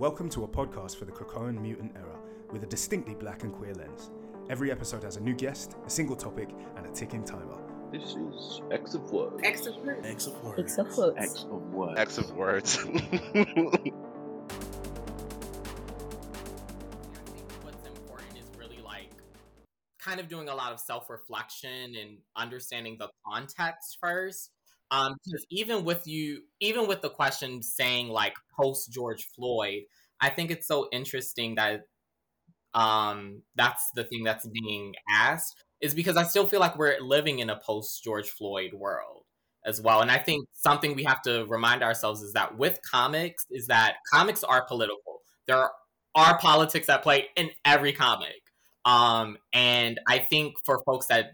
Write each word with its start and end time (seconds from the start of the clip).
Welcome 0.00 0.30
to 0.30 0.44
a 0.44 0.48
podcast 0.48 0.96
for 0.96 1.04
the 1.04 1.12
Krakoan 1.12 1.60
mutant 1.60 1.92
era 1.94 2.18
with 2.50 2.62
a 2.62 2.66
distinctly 2.66 3.14
black 3.14 3.42
and 3.42 3.52
queer 3.52 3.74
lens. 3.74 4.10
Every 4.48 4.72
episode 4.72 5.02
has 5.02 5.16
a 5.16 5.20
new 5.20 5.34
guest, 5.34 5.76
a 5.84 5.90
single 5.90 6.16
topic, 6.16 6.48
and 6.78 6.86
a 6.86 6.88
ticking 6.88 7.22
timer. 7.22 7.58
This 7.92 8.16
is 8.16 8.62
X 8.70 8.94
of 8.94 9.10
Words. 9.12 9.42
X 9.44 9.66
of 9.66 9.76
words. 9.84 10.06
X 10.06 10.26
of 10.26 10.42
words. 10.42 10.58
X 10.58 10.78
of 10.78 10.96
words. 10.96 11.18
X 11.18 11.44
of 11.44 11.60
Words. 11.74 12.00
X 12.00 12.16
of 12.16 12.32
words. 12.34 12.78
I 12.78 12.88
think 12.94 13.94
what's 17.62 17.86
important 17.86 18.38
is 18.38 18.46
really 18.58 18.80
like 18.82 19.10
kind 19.98 20.18
of 20.18 20.30
doing 20.30 20.48
a 20.48 20.54
lot 20.54 20.72
of 20.72 20.80
self 20.80 21.10
reflection 21.10 21.94
and 22.00 22.16
understanding 22.34 22.96
the 22.98 23.10
context 23.26 23.98
first. 24.00 24.50
Um, 24.90 25.16
because 25.24 25.46
even 25.50 25.84
with 25.84 26.06
you, 26.06 26.42
even 26.60 26.88
with 26.88 27.00
the 27.02 27.10
question 27.10 27.62
saying 27.62 28.08
like 28.08 28.34
post 28.58 28.92
George 28.92 29.26
Floyd, 29.36 29.82
I 30.20 30.30
think 30.30 30.50
it's 30.50 30.66
so 30.66 30.88
interesting 30.92 31.54
that 31.56 31.82
um 32.74 33.42
that's 33.56 33.90
the 33.94 34.04
thing 34.04 34.22
that's 34.22 34.46
being 34.46 34.94
asked 35.10 35.64
is 35.80 35.94
because 35.94 36.16
I 36.16 36.24
still 36.24 36.46
feel 36.46 36.60
like 36.60 36.78
we're 36.78 37.00
living 37.00 37.38
in 37.40 37.50
a 37.50 37.56
post 37.58 38.02
George 38.04 38.28
Floyd 38.28 38.74
world 38.74 39.24
as 39.64 39.80
well. 39.80 40.00
And 40.00 40.10
I 40.10 40.18
think 40.18 40.46
something 40.52 40.94
we 40.94 41.04
have 41.04 41.22
to 41.22 41.44
remind 41.46 41.82
ourselves 41.82 42.22
is 42.22 42.32
that 42.34 42.56
with 42.58 42.80
comics 42.82 43.46
is 43.50 43.66
that 43.68 43.96
comics 44.12 44.42
are 44.44 44.64
political. 44.64 45.20
There 45.46 45.68
are 46.14 46.38
politics 46.38 46.88
at 46.88 47.02
play 47.02 47.26
in 47.36 47.50
every 47.64 47.92
comic. 47.92 48.42
Um, 48.84 49.36
and 49.52 50.00
I 50.08 50.18
think 50.18 50.54
for 50.64 50.82
folks 50.84 51.06
that 51.06 51.32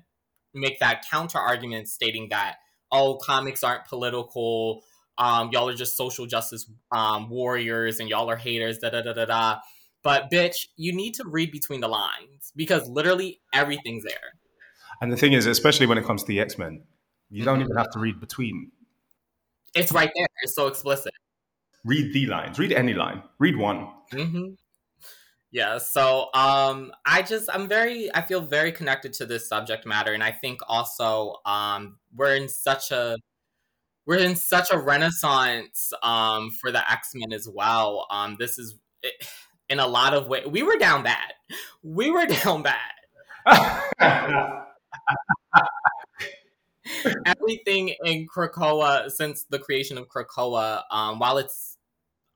make 0.54 0.80
that 0.80 1.04
counter 1.10 1.38
argument 1.38 1.88
stating 1.88 2.28
that, 2.30 2.56
oh, 2.92 3.16
comics 3.16 3.62
aren't 3.64 3.84
political, 3.86 4.82
um, 5.18 5.50
y'all 5.52 5.68
are 5.68 5.74
just 5.74 5.96
social 5.96 6.26
justice 6.26 6.70
um, 6.92 7.28
warriors 7.30 8.00
and 8.00 8.08
y'all 8.08 8.28
are 8.30 8.36
haters, 8.36 8.78
da 8.78 8.90
da 8.90 9.02
da 9.02 9.12
da 9.12 9.24
da. 9.24 9.58
But 10.02 10.30
bitch, 10.30 10.68
you 10.76 10.92
need 10.94 11.14
to 11.14 11.24
read 11.26 11.50
between 11.50 11.80
the 11.80 11.88
lines 11.88 12.52
because 12.54 12.88
literally 12.88 13.40
everything's 13.52 14.04
there. 14.04 14.34
And 15.00 15.12
the 15.12 15.16
thing 15.16 15.32
is, 15.32 15.46
especially 15.46 15.86
when 15.86 15.98
it 15.98 16.04
comes 16.04 16.22
to 16.22 16.28
the 16.28 16.40
X 16.40 16.56
Men, 16.58 16.84
you 17.28 17.44
don't 17.44 17.58
Mhm. 17.58 17.64
even 17.64 17.76
have 17.76 17.90
to 17.90 17.98
read 17.98 18.20
between. 18.20 18.70
It's 19.74 19.92
right 19.92 20.10
there. 20.16 20.26
It's 20.42 20.54
so 20.54 20.68
explicit. 20.68 21.12
Read 21.84 22.12
the 22.14 22.26
lines. 22.26 22.58
Read 22.58 22.72
any 22.72 22.94
line. 22.94 23.22
Read 23.38 23.56
one. 23.56 23.88
hmm 24.12 24.54
Yeah, 25.56 25.78
so 25.78 26.28
um 26.34 26.92
I 27.06 27.22
just 27.22 27.48
I'm 27.50 27.66
very 27.66 28.14
I 28.14 28.20
feel 28.20 28.42
very 28.42 28.72
connected 28.72 29.14
to 29.14 29.24
this 29.24 29.48
subject 29.48 29.86
matter 29.86 30.12
and 30.12 30.22
I 30.22 30.30
think 30.30 30.60
also 30.68 31.36
um 31.46 31.96
we're 32.14 32.34
in 32.34 32.46
such 32.46 32.90
a 32.90 33.16
we're 34.04 34.18
in 34.18 34.36
such 34.36 34.70
a 34.70 34.78
renaissance 34.78 35.94
um 36.02 36.50
for 36.60 36.70
the 36.70 36.92
X-Men 36.92 37.32
as 37.32 37.48
well. 37.48 38.06
Um 38.10 38.36
this 38.38 38.58
is 38.58 38.74
in 39.70 39.78
a 39.78 39.86
lot 39.86 40.12
of 40.12 40.28
ways 40.28 40.46
we 40.46 40.62
were 40.62 40.76
down 40.76 41.02
bad. 41.02 41.32
We 41.82 42.10
were 42.10 42.26
down 42.44 42.62
bad. 42.62 42.92
Everything 47.24 47.94
in 48.04 48.26
Krakoa 48.28 49.10
since 49.10 49.44
the 49.44 49.58
creation 49.58 49.96
of 49.96 50.06
Krakoa 50.10 50.82
um 50.90 51.18
while 51.18 51.38
it's 51.38 51.78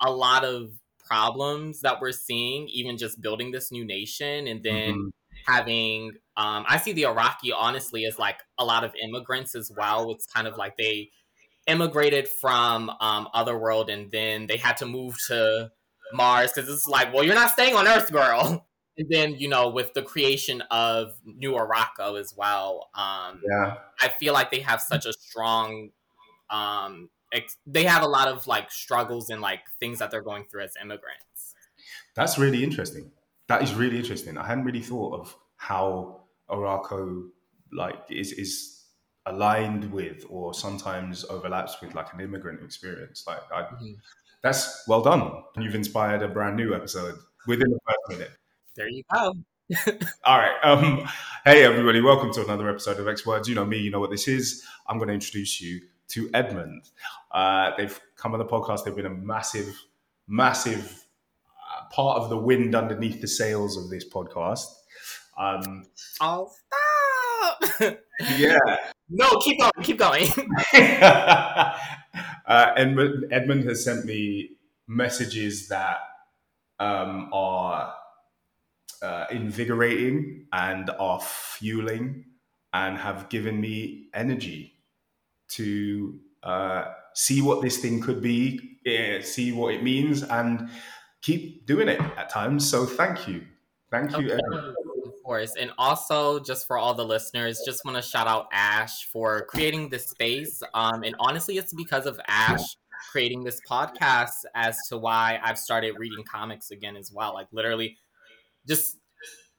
a 0.01 0.11
lot 0.11 0.43
of 0.47 0.71
problems 1.11 1.81
that 1.83 2.01
we're 2.01 2.13
seeing, 2.13 2.69
even 2.69 2.97
just 2.99 3.21
building 3.21 3.51
this 3.53 3.73
new 3.73 3.85
nation 3.85 4.47
and 4.47 4.63
then 4.65 4.95
Mhm. 4.95 5.11
having 5.47 6.13
um 6.37 6.65
I 6.69 6.79
see 6.79 6.93
the 6.93 7.05
Arakkii 7.05 7.53
honestly 7.57 8.05
as 8.07 8.19
like 8.19 8.41
a 8.59 8.65
lot 8.65 8.85
of 8.85 8.95
immigrants 9.03 9.55
as 9.55 9.71
well. 9.77 10.11
It's 10.13 10.27
kind 10.27 10.47
of 10.47 10.57
like 10.57 10.77
they 10.79 11.11
immigrated 11.67 12.29
from 12.29 12.91
um 13.01 13.29
Otherworld 13.35 13.91
and 13.91 14.11
then 14.11 14.47
they 14.47 14.57
had 14.57 14.77
to 14.79 14.87
move 14.87 15.17
to 15.29 15.71
Mars 16.13 16.53
because 16.53 16.69
it's 16.69 16.87
like, 16.87 17.13
well, 17.15 17.25
you're 17.25 17.35
not 17.35 17.51
staying 17.51 17.77
on 17.77 17.87
Earth, 17.89 18.13
girl. 18.13 18.67
And 18.99 19.09
then, 19.09 19.37
you 19.37 19.49
know, 19.49 19.71
with 19.71 19.95
the 19.95 20.03
creation 20.03 20.63
of 20.71 21.19
New 21.25 21.53
Arakko 21.53 22.21
as 22.21 22.35
well, 22.37 22.91
um, 22.95 23.49
yeah. 23.49 23.77
I 24.01 24.09
feel 24.09 24.35
like 24.35 24.51
they 24.51 24.61
have 24.61 24.81
such 24.83 25.07
a 25.07 25.13
strong 25.13 25.91
um 26.51 27.11
ex- 27.33 27.57
they 27.67 27.85
have 27.85 28.03
a 28.03 28.09
lot 28.09 28.29
of 28.29 28.47
like 28.47 28.71
struggles 28.71 29.31
and 29.31 29.41
like 29.41 29.61
things 29.79 29.99
that 29.99 30.11
they're 30.11 30.23
going 30.23 30.45
through 30.45 30.63
as 30.65 30.75
immigrants. 30.81 31.55
That's 32.15 32.39
really 32.39 32.63
interesting. 32.65 33.11
That 33.49 33.63
is 33.63 33.75
really 33.75 33.99
interesting. 33.99 34.37
I 34.39 34.47
hadn't 34.47 34.65
really 34.65 34.81
thought 34.83 35.19
of 35.21 35.35
how 35.57 36.23
Arakko 36.49 37.29
like 37.73 37.99
is 38.11 38.33
is 38.33 38.85
aligned 39.27 39.93
with 39.93 40.25
or 40.29 40.55
sometimes 40.55 41.25
overlaps 41.25 41.77
with 41.81 41.95
like 41.95 42.13
an 42.13 42.21
immigrant 42.21 42.63
experience. 42.65 43.25
Like 43.27 43.41
I, 43.55 43.63
Mhm. 43.63 43.97
that's 44.43 44.85
well 44.89 45.03
done. 45.03 45.45
You've 45.57 45.75
inspired 45.75 46.23
a 46.23 46.29
brand 46.29 46.57
new 46.57 46.75
episode 46.75 47.17
within 47.47 47.71
the 47.71 47.79
first 47.87 48.19
minute. 48.19 48.31
There 48.77 48.89
you 48.89 49.03
go. 49.13 49.35
All 50.25 50.39
right. 50.39 50.57
Um, 50.65 51.09
hey, 51.45 51.63
everybody. 51.65 52.01
Welcome 52.01 52.33
to 52.33 52.43
another 52.45 52.69
episode 52.69 52.99
of 52.99 53.07
X 53.07 53.25
Words. 53.27 53.49
You 53.49 53.55
know 53.55 53.65
me. 53.65 53.79
You 53.79 53.91
know 53.91 54.01
what 54.01 54.11
this 54.11 54.27
is. 54.27 54.65
I'm 54.89 54.97
going 54.99 55.09
to 55.09 55.15
introduce 55.15 55.61
you 55.61 55.81
to 56.11 56.31
Edmund. 56.35 56.91
Uh, 57.31 57.73
they've 57.77 58.01
come 58.17 58.33
on 58.33 58.39
the 58.39 58.45
podcast. 58.45 58.85
They've 58.85 58.95
been 58.95 59.07
a 59.07 59.11
massive, 59.11 59.75
massive 60.29 61.07
uh, 61.47 61.85
part 61.95 62.21
of 62.21 62.31
the 62.31 62.37
wind 62.37 62.75
underneath 62.75 63.21
the 63.21 63.29
sails 63.29 63.77
of 63.77 63.91
this 63.91 64.09
podcast. 64.09 64.67
Um, 65.39 65.87
Oh 66.21 66.51
stop. 66.51 67.63
yeah. 68.37 68.59
no, 69.09 69.39
keep 69.39 69.59
going, 69.59 69.73
keep 69.83 69.99
going. 69.99 70.29
uh, 70.75 71.75
Edmund, 72.47 73.33
Edmund 73.33 73.65
has 73.65 73.85
sent 73.85 74.05
me 74.05 74.51
messages 74.87 75.69
that 75.69 75.99
um, 76.79 77.31
are 77.33 77.95
uh, 79.03 79.27
invigorating 79.31 80.47
and 80.53 80.91
are 80.99 81.21
fueling 81.21 82.25
and 82.73 82.99
have 82.99 83.29
given 83.29 83.61
me 83.61 84.09
energy 84.15 84.80
to 85.51 86.19
uh, 86.43 86.85
see 87.15 87.43
what 87.43 87.63
this 87.63 87.79
thing 87.79 88.01
could 88.01 88.23
be, 88.23 88.79
eh, 88.87 89.21
see 89.21 89.53
what 89.53 89.75
it 89.75 89.83
means, 89.83 90.23
and 90.23 90.69
keep 91.23 91.67
doing 91.67 91.89
it 91.89 92.01
at 92.01 92.31
times. 92.31 92.69
So 92.69 92.87
thank 92.87 93.29
you. 93.29 93.45
Thank 93.91 94.13
you, 94.13 94.31
Edmund. 94.33 94.77
Of 95.05 95.13
course. 95.25 95.55
And 95.59 95.73
also, 95.77 96.39
just 96.41 96.67
for 96.67 96.79
all 96.79 96.95
the 96.95 97.05
listeners, 97.05 97.61
just 97.67 97.85
want 97.85 97.97
to 97.97 98.03
shout 98.03 98.27
out 98.27 98.47
Ash 98.53 99.05
for 99.07 99.45
creating 99.47 99.89
this 99.89 100.07
space. 100.07 100.63
Um, 100.75 101.03
and 101.03 101.15
honestly, 101.19 101.59
it's 101.59 101.75
because 101.75 102.07
of 102.07 102.21
Ash 102.29 102.63
creating 103.11 103.43
this 103.45 103.61
podcast 103.69 104.45
as 104.55 104.77
to 104.89 104.99
why 104.99 105.41
I've 105.43 105.59
started 105.59 105.95
reading 105.99 106.23
comics 106.31 106.71
again 106.71 106.97
as 106.97 107.11
well. 107.13 107.35
Like 107.35 107.49
literally, 107.53 107.97
just 108.69 108.97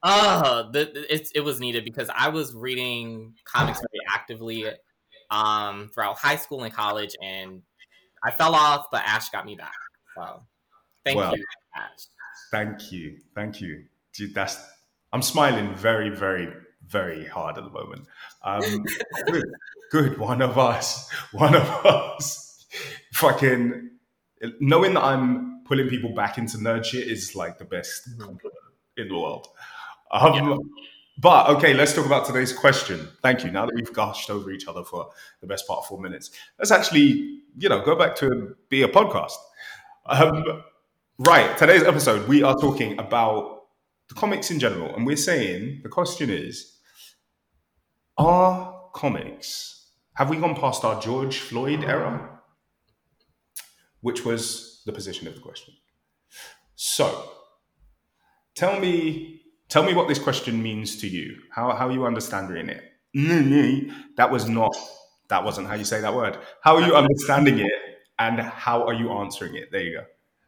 uh 0.02 0.70
the- 0.72 1.12
it, 1.12 1.28
it 1.34 1.40
was 1.40 1.60
needed 1.60 1.84
because 1.84 2.08
I 2.14 2.28
was 2.28 2.54
reading 2.54 3.34
comics 3.44 3.78
very 3.78 4.04
actively 4.12 4.66
um 5.32 5.90
throughout 5.92 6.18
high 6.18 6.36
school 6.36 6.62
and 6.62 6.72
college, 6.72 7.16
and 7.22 7.62
I 8.22 8.30
fell 8.30 8.54
off, 8.54 8.86
but 8.92 9.02
Ash 9.04 9.30
got 9.30 9.44
me 9.46 9.56
back. 9.56 9.72
So 10.14 10.42
thank 11.04 11.16
Well, 11.16 11.36
you, 11.36 11.44
Ash. 11.74 12.06
Thank 12.50 12.92
you. 12.92 13.16
Thank 13.34 13.60
you. 13.60 13.84
Dude, 14.14 14.34
that's 14.34 14.58
I'm 15.12 15.22
smiling 15.22 15.74
very, 15.74 16.10
very, 16.10 16.52
very 16.86 17.26
hard 17.26 17.58
at 17.58 17.64
the 17.64 17.70
moment. 17.70 18.06
Um, 18.44 18.84
good, 19.26 19.44
good. 19.90 20.18
One 20.18 20.42
of 20.42 20.58
us. 20.58 21.10
One 21.32 21.54
of 21.54 21.68
us. 21.86 22.66
Fucking 23.14 23.90
knowing 24.60 24.94
that 24.94 25.04
I'm 25.04 25.64
pulling 25.64 25.88
people 25.88 26.14
back 26.14 26.38
into 26.38 26.58
nerd 26.58 26.84
shit 26.84 27.06
is 27.08 27.34
like 27.36 27.58
the 27.58 27.64
best 27.64 28.08
Mhm. 28.10 28.18
compliment 28.18 28.74
in 28.96 29.08
the 29.08 29.14
world. 29.18 29.46
Um, 30.10 30.70
But 31.18 31.48
okay, 31.50 31.74
let's 31.74 31.94
talk 31.94 32.06
about 32.06 32.26
today's 32.26 32.52
question. 32.52 33.08
Thank 33.22 33.44
you. 33.44 33.50
Now 33.50 33.66
that 33.66 33.74
we've 33.74 33.92
gushed 33.92 34.30
over 34.30 34.50
each 34.50 34.66
other 34.66 34.82
for 34.82 35.10
the 35.40 35.46
best 35.46 35.66
part 35.66 35.80
of 35.80 35.86
four 35.86 36.00
minutes, 36.00 36.30
let's 36.58 36.70
actually, 36.70 37.42
you 37.58 37.68
know, 37.68 37.84
go 37.84 37.94
back 37.94 38.16
to 38.16 38.56
be 38.70 38.82
a 38.82 38.88
podcast. 38.88 39.34
Um, 40.06 40.62
right. 41.18 41.56
Today's 41.58 41.82
episode, 41.82 42.26
we 42.28 42.42
are 42.42 42.56
talking 42.56 42.98
about 42.98 43.64
the 44.08 44.14
comics 44.14 44.50
in 44.50 44.58
general, 44.58 44.94
and 44.94 45.06
we're 45.06 45.16
saying 45.16 45.80
the 45.82 45.88
question 45.90 46.30
is: 46.30 46.78
Are 48.16 48.80
comics 48.94 49.72
have 50.14 50.28
we 50.28 50.36
gone 50.36 50.54
past 50.54 50.84
our 50.84 51.00
George 51.00 51.38
Floyd 51.38 51.84
era, 51.84 52.40
which 54.00 54.24
was 54.24 54.82
the 54.86 54.92
position 54.92 55.26
of 55.26 55.34
the 55.34 55.40
question? 55.40 55.74
So, 56.74 57.32
tell 58.54 58.80
me 58.80 59.41
tell 59.72 59.82
me 59.82 59.94
what 59.94 60.06
this 60.06 60.18
question 60.18 60.62
means 60.62 60.96
to 60.98 61.08
you. 61.08 61.38
How, 61.50 61.72
how 61.72 61.88
are 61.88 61.92
you 61.92 62.04
understanding 62.04 62.68
it? 62.68 62.82
That 64.16 64.30
was 64.30 64.48
not 64.48 64.74
that 65.28 65.42
wasn't 65.42 65.66
how 65.66 65.74
you 65.74 65.84
say 65.84 66.00
that 66.02 66.14
word. 66.14 66.36
How 66.60 66.76
are 66.76 66.82
you 66.82 66.94
understanding 66.94 67.58
it 67.58 67.72
and 68.18 68.38
how 68.38 68.86
are 68.86 68.92
you 68.92 69.10
answering 69.10 69.54
it? 69.54 69.72
There 69.72 69.80
you 69.80 70.00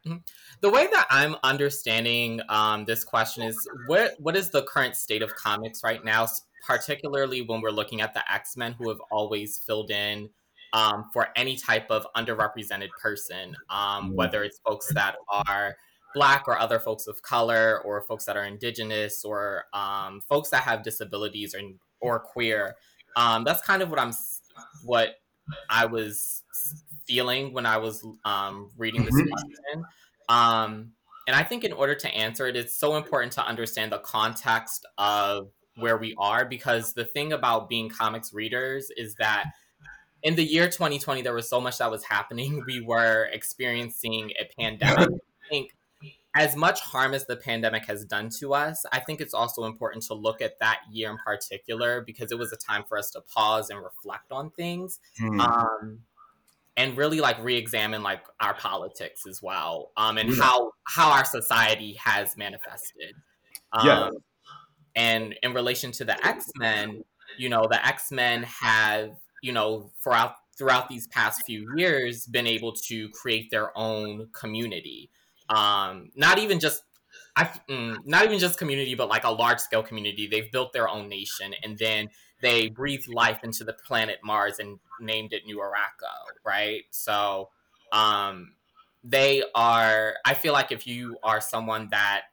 go. 0.05 0.19
The 0.61 0.69
way 0.69 0.87
that 0.93 1.07
I'm 1.09 1.35
understanding 1.43 2.39
um, 2.49 2.85
this 2.85 3.03
question 3.03 3.41
is 3.43 3.57
what 3.87 4.13
what 4.19 4.35
is 4.35 4.51
the 4.51 4.61
current 4.63 4.95
state 4.95 5.23
of 5.23 5.35
comics 5.35 5.83
right 5.83 6.05
now, 6.05 6.27
particularly 6.67 7.41
when 7.41 7.61
we're 7.61 7.71
looking 7.71 8.01
at 8.01 8.13
the 8.13 8.31
X 8.31 8.55
Men 8.55 8.73
who 8.73 8.89
have 8.89 8.99
always 9.11 9.57
filled 9.57 9.89
in 9.89 10.29
um, 10.73 11.09
for 11.11 11.29
any 11.35 11.55
type 11.55 11.89
of 11.89 12.05
underrepresented 12.15 12.89
person, 13.01 13.55
um, 13.71 14.11
Mm. 14.11 14.15
whether 14.15 14.43
it's 14.43 14.59
folks 14.59 14.93
that 14.93 15.15
are 15.29 15.75
black 16.15 16.45
or 16.47 16.57
other 16.57 16.79
folks 16.79 17.05
of 17.05 17.21
color 17.21 17.81
or 17.85 18.01
folks 18.01 18.25
that 18.25 18.35
are 18.35 18.45
indigenous 18.45 19.23
or 19.23 19.65
um, 19.73 20.21
folks 20.27 20.49
that 20.49 20.63
have 20.63 20.81
disabilities 20.81 21.53
or 21.53 21.61
or 21.99 22.19
queer. 22.19 22.75
Um, 23.15 23.43
that's 23.43 23.61
kind 23.61 23.83
of 23.83 23.91
what 23.91 23.99
I'm 23.99 24.13
what 24.83 25.15
I 25.69 25.85
was 25.85 26.41
feeling 27.05 27.53
when 27.53 27.67
I 27.67 27.77
was 27.77 28.03
um, 28.23 28.71
reading 28.77 29.05
this 29.05 29.13
mm-hmm. 29.13 29.29
question. 29.29 29.85
Um, 30.27 30.91
and 31.27 31.35
I 31.35 31.43
think 31.43 31.63
in 31.63 31.73
order 31.73 31.93
to 31.93 32.15
answer 32.15 32.47
it, 32.47 32.55
it's 32.55 32.75
so 32.75 32.95
important 32.95 33.33
to 33.33 33.45
understand 33.45 33.91
the 33.91 33.99
context 33.99 34.85
of 34.97 35.49
where 35.75 35.97
we 35.97 36.15
are 36.17 36.45
because 36.45 36.93
the 36.93 37.05
thing 37.05 37.33
about 37.33 37.69
being 37.69 37.89
comics 37.89 38.33
readers 38.33 38.89
is 38.95 39.15
that 39.15 39.45
in 40.23 40.35
the 40.35 40.43
year 40.43 40.65
2020 40.65 41.21
there 41.21 41.33
was 41.33 41.49
so 41.49 41.59
much 41.61 41.77
that 41.77 41.91
was 41.91 42.03
happening 42.03 42.63
we 42.67 42.81
were 42.81 43.29
experiencing 43.31 44.31
a 44.39 44.49
pandemic 44.59 45.09
i 45.45 45.49
think 45.49 45.75
as 46.35 46.55
much 46.55 46.81
harm 46.81 47.13
as 47.13 47.25
the 47.25 47.35
pandemic 47.35 47.85
has 47.85 48.05
done 48.05 48.29
to 48.29 48.53
us 48.53 48.85
i 48.91 48.99
think 48.99 49.21
it's 49.21 49.33
also 49.33 49.65
important 49.65 50.03
to 50.03 50.13
look 50.13 50.41
at 50.41 50.59
that 50.59 50.79
year 50.91 51.09
in 51.09 51.17
particular 51.17 52.01
because 52.01 52.31
it 52.31 52.37
was 52.37 52.51
a 52.51 52.57
time 52.57 52.83
for 52.87 52.97
us 52.97 53.09
to 53.09 53.21
pause 53.21 53.69
and 53.69 53.81
reflect 53.81 54.31
on 54.31 54.49
things 54.51 54.99
mm. 55.19 55.39
um, 55.39 55.99
and 56.77 56.97
really 56.97 57.21
like 57.21 57.41
re-examine 57.43 58.03
like 58.03 58.23
our 58.39 58.53
politics 58.55 59.25
as 59.27 59.41
well 59.41 59.91
um, 59.97 60.17
and 60.17 60.29
yeah. 60.29 60.43
how 60.43 60.71
how 60.83 61.11
our 61.11 61.25
society 61.25 61.93
has 61.93 62.35
manifested 62.37 63.15
um, 63.73 63.87
yeah 63.87 64.09
and 64.95 65.35
in 65.43 65.53
relation 65.53 65.91
to 65.93 66.05
the 66.05 66.25
X-Men, 66.25 67.03
you 67.37 67.49
know, 67.49 67.67
the 67.69 67.85
X-Men 67.85 68.43
have, 68.43 69.11
you 69.41 69.51
know, 69.51 69.91
throughout 70.01 70.35
throughout 70.57 70.87
these 70.87 71.05
past 71.07 71.43
few 71.45 71.67
years 71.75 72.25
been 72.27 72.47
able 72.47 72.71
to 72.71 73.09
create 73.09 73.51
their 73.51 73.77
own 73.77 74.29
community. 74.31 75.09
Um, 75.49 76.11
not 76.15 76.39
even 76.39 76.59
just 76.59 76.83
I, 77.35 77.49
mm, 77.69 77.97
not 78.05 78.25
even 78.25 78.39
just 78.39 78.57
community, 78.57 78.95
but 78.95 79.09
like 79.09 79.25
a 79.25 79.31
large 79.31 79.59
scale 79.59 79.83
community. 79.83 80.27
They've 80.27 80.51
built 80.51 80.71
their 80.71 80.87
own 80.87 81.09
nation, 81.09 81.53
and 81.63 81.77
then 81.77 82.09
they 82.41 82.69
breathed 82.69 83.09
life 83.09 83.43
into 83.43 83.63
the 83.63 83.73
planet 83.73 84.19
Mars 84.23 84.59
and 84.59 84.79
named 85.01 85.33
it 85.33 85.45
New 85.45 85.57
Arakko, 85.57 86.13
right? 86.45 86.83
So, 86.91 87.49
um, 87.91 88.53
they 89.03 89.43
are. 89.53 90.15
I 90.25 90.33
feel 90.33 90.53
like 90.53 90.71
if 90.71 90.87
you 90.87 91.17
are 91.23 91.41
someone 91.41 91.89
that 91.91 92.23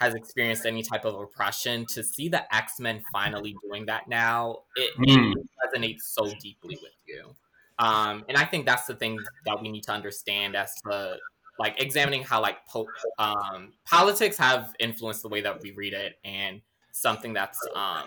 has 0.00 0.14
experienced 0.14 0.64
any 0.64 0.82
type 0.82 1.04
of 1.04 1.14
oppression 1.14 1.84
to 1.86 2.02
see 2.02 2.28
the 2.28 2.54
x-men 2.54 3.02
finally 3.12 3.54
doing 3.62 3.86
that 3.86 4.08
now 4.08 4.58
it, 4.74 4.90
mm. 4.98 5.32
it 5.32 5.46
resonates 5.64 6.02
so 6.02 6.26
deeply 6.40 6.78
with 6.82 6.92
you 7.06 7.34
um, 7.78 8.24
and 8.28 8.36
i 8.38 8.44
think 8.44 8.66
that's 8.66 8.86
the 8.86 8.94
thing 8.94 9.18
that 9.44 9.60
we 9.60 9.68
need 9.68 9.82
to 9.82 9.92
understand 9.92 10.56
as 10.56 10.74
to 10.82 11.16
like 11.58 11.80
examining 11.80 12.22
how 12.22 12.40
like 12.40 12.66
po- 12.66 12.86
um, 13.18 13.72
politics 13.84 14.36
have 14.36 14.74
influenced 14.78 15.22
the 15.22 15.28
way 15.28 15.40
that 15.40 15.60
we 15.60 15.72
read 15.72 15.92
it 15.92 16.14
and 16.24 16.60
something 16.92 17.32
that's 17.32 17.60
um, 17.74 18.06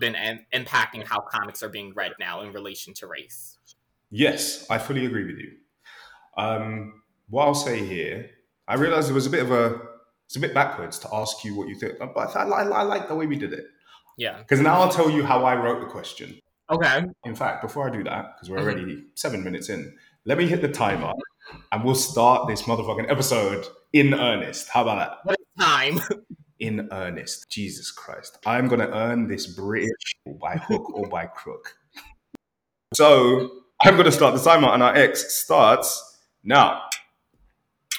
been 0.00 0.14
an- 0.14 0.44
impacting 0.54 1.04
how 1.04 1.20
comics 1.20 1.62
are 1.62 1.68
being 1.68 1.92
read 1.94 2.12
now 2.20 2.42
in 2.42 2.52
relation 2.52 2.92
to 2.94 3.06
race 3.06 3.58
yes 4.10 4.66
i 4.70 4.78
fully 4.78 5.06
agree 5.06 5.24
with 5.24 5.38
you 5.38 5.52
um, 6.36 7.02
what 7.28 7.44
i'll 7.44 7.54
say 7.54 7.84
here 7.84 8.30
i 8.66 8.74
realized 8.74 9.10
it 9.10 9.14
was 9.14 9.26
a 9.26 9.30
bit 9.30 9.42
of 9.42 9.50
a 9.50 9.80
it's 10.28 10.36
a 10.36 10.40
bit 10.40 10.52
backwards 10.52 10.98
to 10.98 11.08
ask 11.10 11.42
you 11.42 11.56
what 11.56 11.68
you 11.68 11.74
think, 11.74 11.98
but 11.98 12.36
I, 12.36 12.42
I, 12.42 12.62
I 12.64 12.82
like 12.82 13.08
the 13.08 13.14
way 13.14 13.26
we 13.26 13.36
did 13.36 13.54
it. 13.54 13.64
Yeah. 14.18 14.36
Because 14.36 14.60
now 14.60 14.78
I'll 14.82 14.90
tell 14.90 15.08
you 15.08 15.24
how 15.24 15.42
I 15.42 15.56
wrote 15.56 15.80
the 15.80 15.86
question. 15.86 16.38
Okay. 16.70 17.04
In 17.24 17.34
fact, 17.34 17.62
before 17.62 17.88
I 17.88 17.90
do 17.90 18.04
that, 18.04 18.34
because 18.36 18.50
we're 18.50 18.58
already 18.58 18.82
mm-hmm. 18.82 19.00
seven 19.14 19.42
minutes 19.42 19.70
in, 19.70 19.96
let 20.26 20.36
me 20.36 20.46
hit 20.46 20.60
the 20.60 20.68
timer 20.68 21.14
and 21.72 21.84
we'll 21.84 21.94
start 21.94 22.48
this 22.48 22.62
motherfucking 22.62 23.10
episode 23.10 23.66
in 23.92 24.14
earnest. 24.14 24.68
How 24.68 24.82
about 24.82 24.98
that? 24.98 25.18
What 25.24 25.38
time? 25.58 26.00
in 26.58 26.88
earnest. 26.90 27.50
Jesus 27.50 27.90
Christ. 27.90 28.38
I'm 28.46 28.68
going 28.68 28.80
to 28.80 28.92
earn 28.92 29.28
this 29.28 29.46
British 29.46 30.16
by 30.40 30.56
hook 30.56 30.92
or 30.92 31.08
by 31.08 31.26
crook. 31.26 31.76
So 32.94 33.50
I'm 33.82 33.94
going 33.94 34.06
to 34.06 34.12
start 34.12 34.34
the 34.34 34.42
timer 34.42 34.68
and 34.68 34.82
our 34.82 34.94
X 34.94 35.34
starts 35.34 36.18
now. 36.42 36.82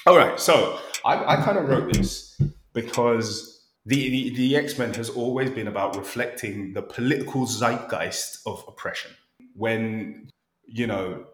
All 0.06 0.16
right. 0.16 0.38
So 0.38 0.78
I, 1.04 1.36
I 1.36 1.36
kind 1.36 1.58
of 1.58 1.68
wrote 1.68 1.92
this 1.92 2.40
because 2.72 3.66
the, 3.86 4.10
the, 4.10 4.36
the 4.36 4.56
X 4.56 4.78
Men 4.78 4.92
has 4.94 5.08
always 5.10 5.50
been 5.50 5.68
about 5.68 5.96
reflecting 5.96 6.74
the 6.74 6.82
political 6.82 7.46
zeitgeist 7.46 8.40
of 8.46 8.64
oppression. 8.68 9.12
When, 9.54 10.28
you 10.66 10.86
know, 10.86 11.24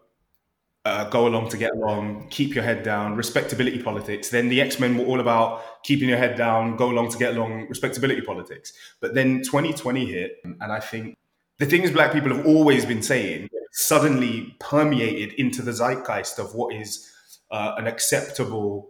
uh, 0.87 1.05
go 1.11 1.27
along 1.27 1.49
to 1.49 1.57
get 1.57 1.73
along, 1.75 2.29
keep 2.31 2.55
your 2.55 2.63
head 2.63 2.85
down, 2.85 3.17
respectability 3.17 3.83
politics. 3.83 4.29
Then 4.29 4.49
the 4.49 4.61
X 4.61 4.79
Men 4.79 4.97
were 4.97 5.05
all 5.05 5.19
about 5.19 5.83
keeping 5.83 6.09
your 6.09 6.19
head 6.19 6.37
down, 6.37 6.77
go 6.77 6.91
along 6.91 7.11
to 7.11 7.19
get 7.19 7.37
along, 7.37 7.67
respectability 7.69 8.21
politics. 8.21 8.73
But 9.01 9.15
then 9.15 9.43
2020 9.43 10.07
hit, 10.07 10.37
and 10.45 10.73
I 10.73 10.79
think 10.79 11.17
the 11.59 11.67
things 11.67 11.91
black 11.91 12.13
people 12.13 12.33
have 12.35 12.47
always 12.47 12.87
been 12.87 13.03
saying 13.03 13.49
suddenly 13.73 14.55
permeated 14.61 15.33
into 15.35 15.61
the 15.61 15.73
zeitgeist 15.73 16.39
of 16.39 16.55
what 16.55 16.73
is 16.73 17.11
uh, 17.51 17.75
an 17.79 17.89
acceptable 17.89 18.89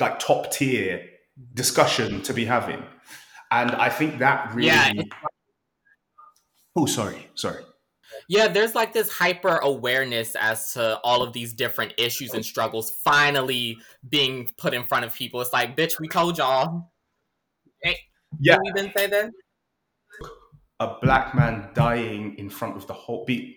like 0.00 0.18
top 0.18 0.50
tier 0.50 1.04
discussion 1.52 2.22
to 2.22 2.32
be 2.32 2.46
having. 2.46 2.82
And 3.50 3.72
I 3.72 3.90
think 3.90 4.18
that 4.20 4.54
really. 4.54 4.68
Yeah. 4.68 4.92
Oh, 6.74 6.86
sorry, 6.86 7.28
sorry. 7.34 7.64
Yeah, 8.28 8.48
there's 8.48 8.74
like 8.74 8.92
this 8.92 9.10
hyper 9.10 9.56
awareness 9.58 10.34
as 10.36 10.72
to 10.74 10.98
all 11.04 11.22
of 11.22 11.32
these 11.32 11.52
different 11.52 11.94
issues 11.98 12.34
and 12.34 12.44
struggles 12.44 12.90
finally 12.90 13.78
being 14.08 14.48
put 14.56 14.74
in 14.74 14.82
front 14.82 15.04
of 15.04 15.14
people. 15.14 15.40
It's 15.40 15.52
like, 15.52 15.76
bitch, 15.76 16.00
we 16.00 16.08
told 16.08 16.38
y'all. 16.38 16.90
Hey, 17.82 17.98
yeah. 18.40 18.58
we 18.62 18.72
didn't 18.72 18.96
say 18.96 19.06
that? 19.06 19.30
A 20.80 20.94
black 21.02 21.34
man 21.34 21.70
dying 21.74 22.36
in 22.38 22.50
front 22.50 22.76
of 22.76 22.86
the 22.86 22.92
whole 22.92 23.24
beat. 23.24 23.56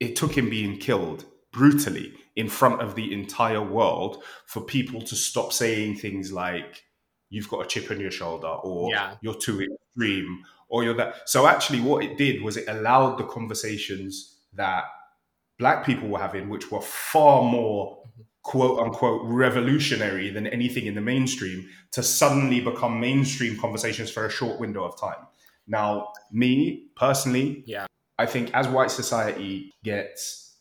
It 0.00 0.16
took 0.16 0.36
him 0.36 0.50
being 0.50 0.78
killed 0.78 1.24
brutally 1.52 2.12
in 2.34 2.48
front 2.48 2.82
of 2.82 2.94
the 2.94 3.12
entire 3.12 3.62
world 3.62 4.22
for 4.46 4.60
people 4.60 5.00
to 5.00 5.16
stop 5.16 5.52
saying 5.52 5.96
things 5.96 6.32
like 6.32 6.82
you've 7.30 7.48
got 7.48 7.64
a 7.64 7.66
chip 7.66 7.90
on 7.90 7.98
your 7.98 8.10
shoulder 8.10 8.48
or 8.48 8.90
yeah. 8.90 9.14
you're 9.22 9.34
too 9.34 9.60
extreme 9.62 10.44
or 10.68 10.84
you're 10.84 10.94
that 10.94 11.28
so 11.28 11.46
actually 11.46 11.80
what 11.80 12.04
it 12.04 12.16
did 12.16 12.42
was 12.42 12.56
it 12.56 12.64
allowed 12.68 13.16
the 13.18 13.24
conversations 13.24 14.38
that 14.52 14.84
black 15.58 15.84
people 15.84 16.08
were 16.08 16.18
having 16.18 16.48
which 16.48 16.70
were 16.70 16.80
far 16.80 17.42
more 17.42 18.02
quote 18.42 18.78
unquote 18.78 19.22
revolutionary 19.24 20.30
than 20.30 20.46
anything 20.46 20.86
in 20.86 20.94
the 20.94 21.00
mainstream 21.00 21.68
to 21.90 22.02
suddenly 22.02 22.60
become 22.60 23.00
mainstream 23.00 23.58
conversations 23.58 24.10
for 24.10 24.24
a 24.24 24.30
short 24.30 24.60
window 24.60 24.84
of 24.84 24.98
time. 25.00 25.26
Now 25.66 26.12
me 26.30 26.86
personally 26.96 27.64
yeah. 27.66 27.86
I 28.18 28.26
think 28.26 28.54
as 28.54 28.68
white 28.68 28.90
society 28.90 29.72
gets 29.82 30.56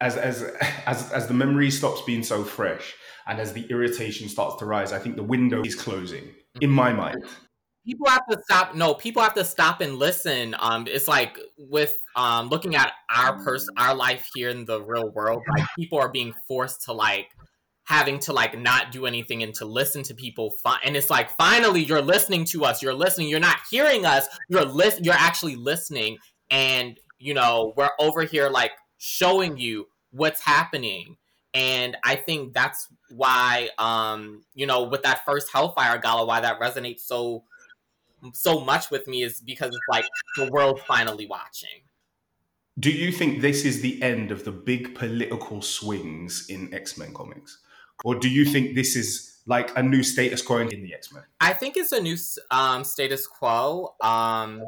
as 0.00 0.16
as 0.16 0.42
as 0.86 1.10
as 1.12 1.26
the 1.26 1.34
memory 1.34 1.70
stops 1.70 2.02
being 2.02 2.22
so 2.22 2.44
fresh 2.44 2.94
and 3.26 3.40
as 3.40 3.52
the 3.54 3.66
irritation 3.70 4.28
starts 4.28 4.56
to 4.56 4.66
rise, 4.66 4.92
I 4.92 4.98
think 4.98 5.16
the 5.16 5.22
window 5.22 5.62
is 5.62 5.74
closing 5.74 6.34
in 6.60 6.70
my 6.70 6.90
mm-hmm. 6.90 7.00
mind. 7.00 7.24
People 7.84 8.08
have 8.08 8.26
to 8.30 8.40
stop. 8.42 8.74
No, 8.74 8.94
people 8.94 9.22
have 9.22 9.34
to 9.34 9.44
stop 9.44 9.80
and 9.80 9.96
listen. 9.98 10.54
Um, 10.58 10.86
it's 10.88 11.06
like 11.08 11.38
with 11.58 12.02
um 12.16 12.48
looking 12.48 12.76
at 12.76 12.92
our 13.14 13.38
person, 13.42 13.74
our 13.76 13.94
life 13.94 14.28
here 14.34 14.48
in 14.48 14.64
the 14.64 14.82
real 14.82 15.10
world. 15.10 15.42
Like 15.56 15.66
people 15.76 15.98
are 15.98 16.08
being 16.08 16.32
forced 16.48 16.82
to 16.84 16.92
like 16.92 17.28
having 17.84 18.18
to 18.18 18.32
like 18.32 18.58
not 18.58 18.90
do 18.90 19.06
anything 19.06 19.42
and 19.42 19.54
to 19.54 19.64
listen 19.64 20.02
to 20.02 20.14
people 20.14 20.50
fi- 20.62 20.80
and 20.84 20.96
it's 20.96 21.10
like 21.10 21.30
finally 21.30 21.82
you're 21.84 22.02
listening 22.02 22.44
to 22.44 22.64
us 22.64 22.82
you're 22.82 22.94
listening 22.94 23.28
you're 23.28 23.38
not 23.40 23.58
hearing 23.70 24.06
us 24.06 24.26
you're 24.48 24.64
lis- 24.64 25.00
you're 25.02 25.14
actually 25.14 25.54
listening 25.54 26.16
and 26.50 26.98
you 27.18 27.34
know 27.34 27.72
we're 27.76 27.90
over 27.98 28.22
here 28.22 28.48
like 28.48 28.72
showing 28.98 29.58
you 29.58 29.86
what's 30.12 30.40
happening 30.40 31.16
and 31.52 31.96
i 32.04 32.16
think 32.16 32.54
that's 32.54 32.88
why 33.10 33.68
um 33.78 34.42
you 34.54 34.66
know 34.66 34.84
with 34.84 35.02
that 35.02 35.24
first 35.26 35.52
hellfire 35.52 35.98
gala 35.98 36.24
why 36.24 36.40
that 36.40 36.58
resonates 36.60 37.00
so 37.00 37.44
so 38.32 38.60
much 38.60 38.90
with 38.90 39.06
me 39.06 39.22
is 39.22 39.40
because 39.40 39.68
it's 39.68 39.88
like 39.88 40.06
the 40.36 40.50
world 40.50 40.80
finally 40.80 41.26
watching 41.26 41.82
do 42.78 42.90
you 42.90 43.12
think 43.12 43.40
this 43.40 43.64
is 43.64 43.82
the 43.82 44.02
end 44.02 44.30
of 44.32 44.44
the 44.44 44.52
big 44.52 44.94
political 44.94 45.62
swings 45.62 46.46
in 46.48 46.72
x-men 46.72 47.12
comics 47.12 47.58
or 48.04 48.14
do 48.14 48.28
you 48.28 48.44
think 48.44 48.74
this 48.74 48.96
is 48.96 49.38
like 49.46 49.76
a 49.76 49.82
new 49.82 50.02
status 50.02 50.42
quo 50.42 50.58
in 50.58 50.82
the 50.82 50.94
x-men 50.94 51.22
i 51.40 51.52
think 51.52 51.76
it's 51.76 51.92
a 51.92 52.00
new 52.00 52.16
um, 52.50 52.84
status 52.84 53.26
quo 53.26 53.94
um 54.00 54.62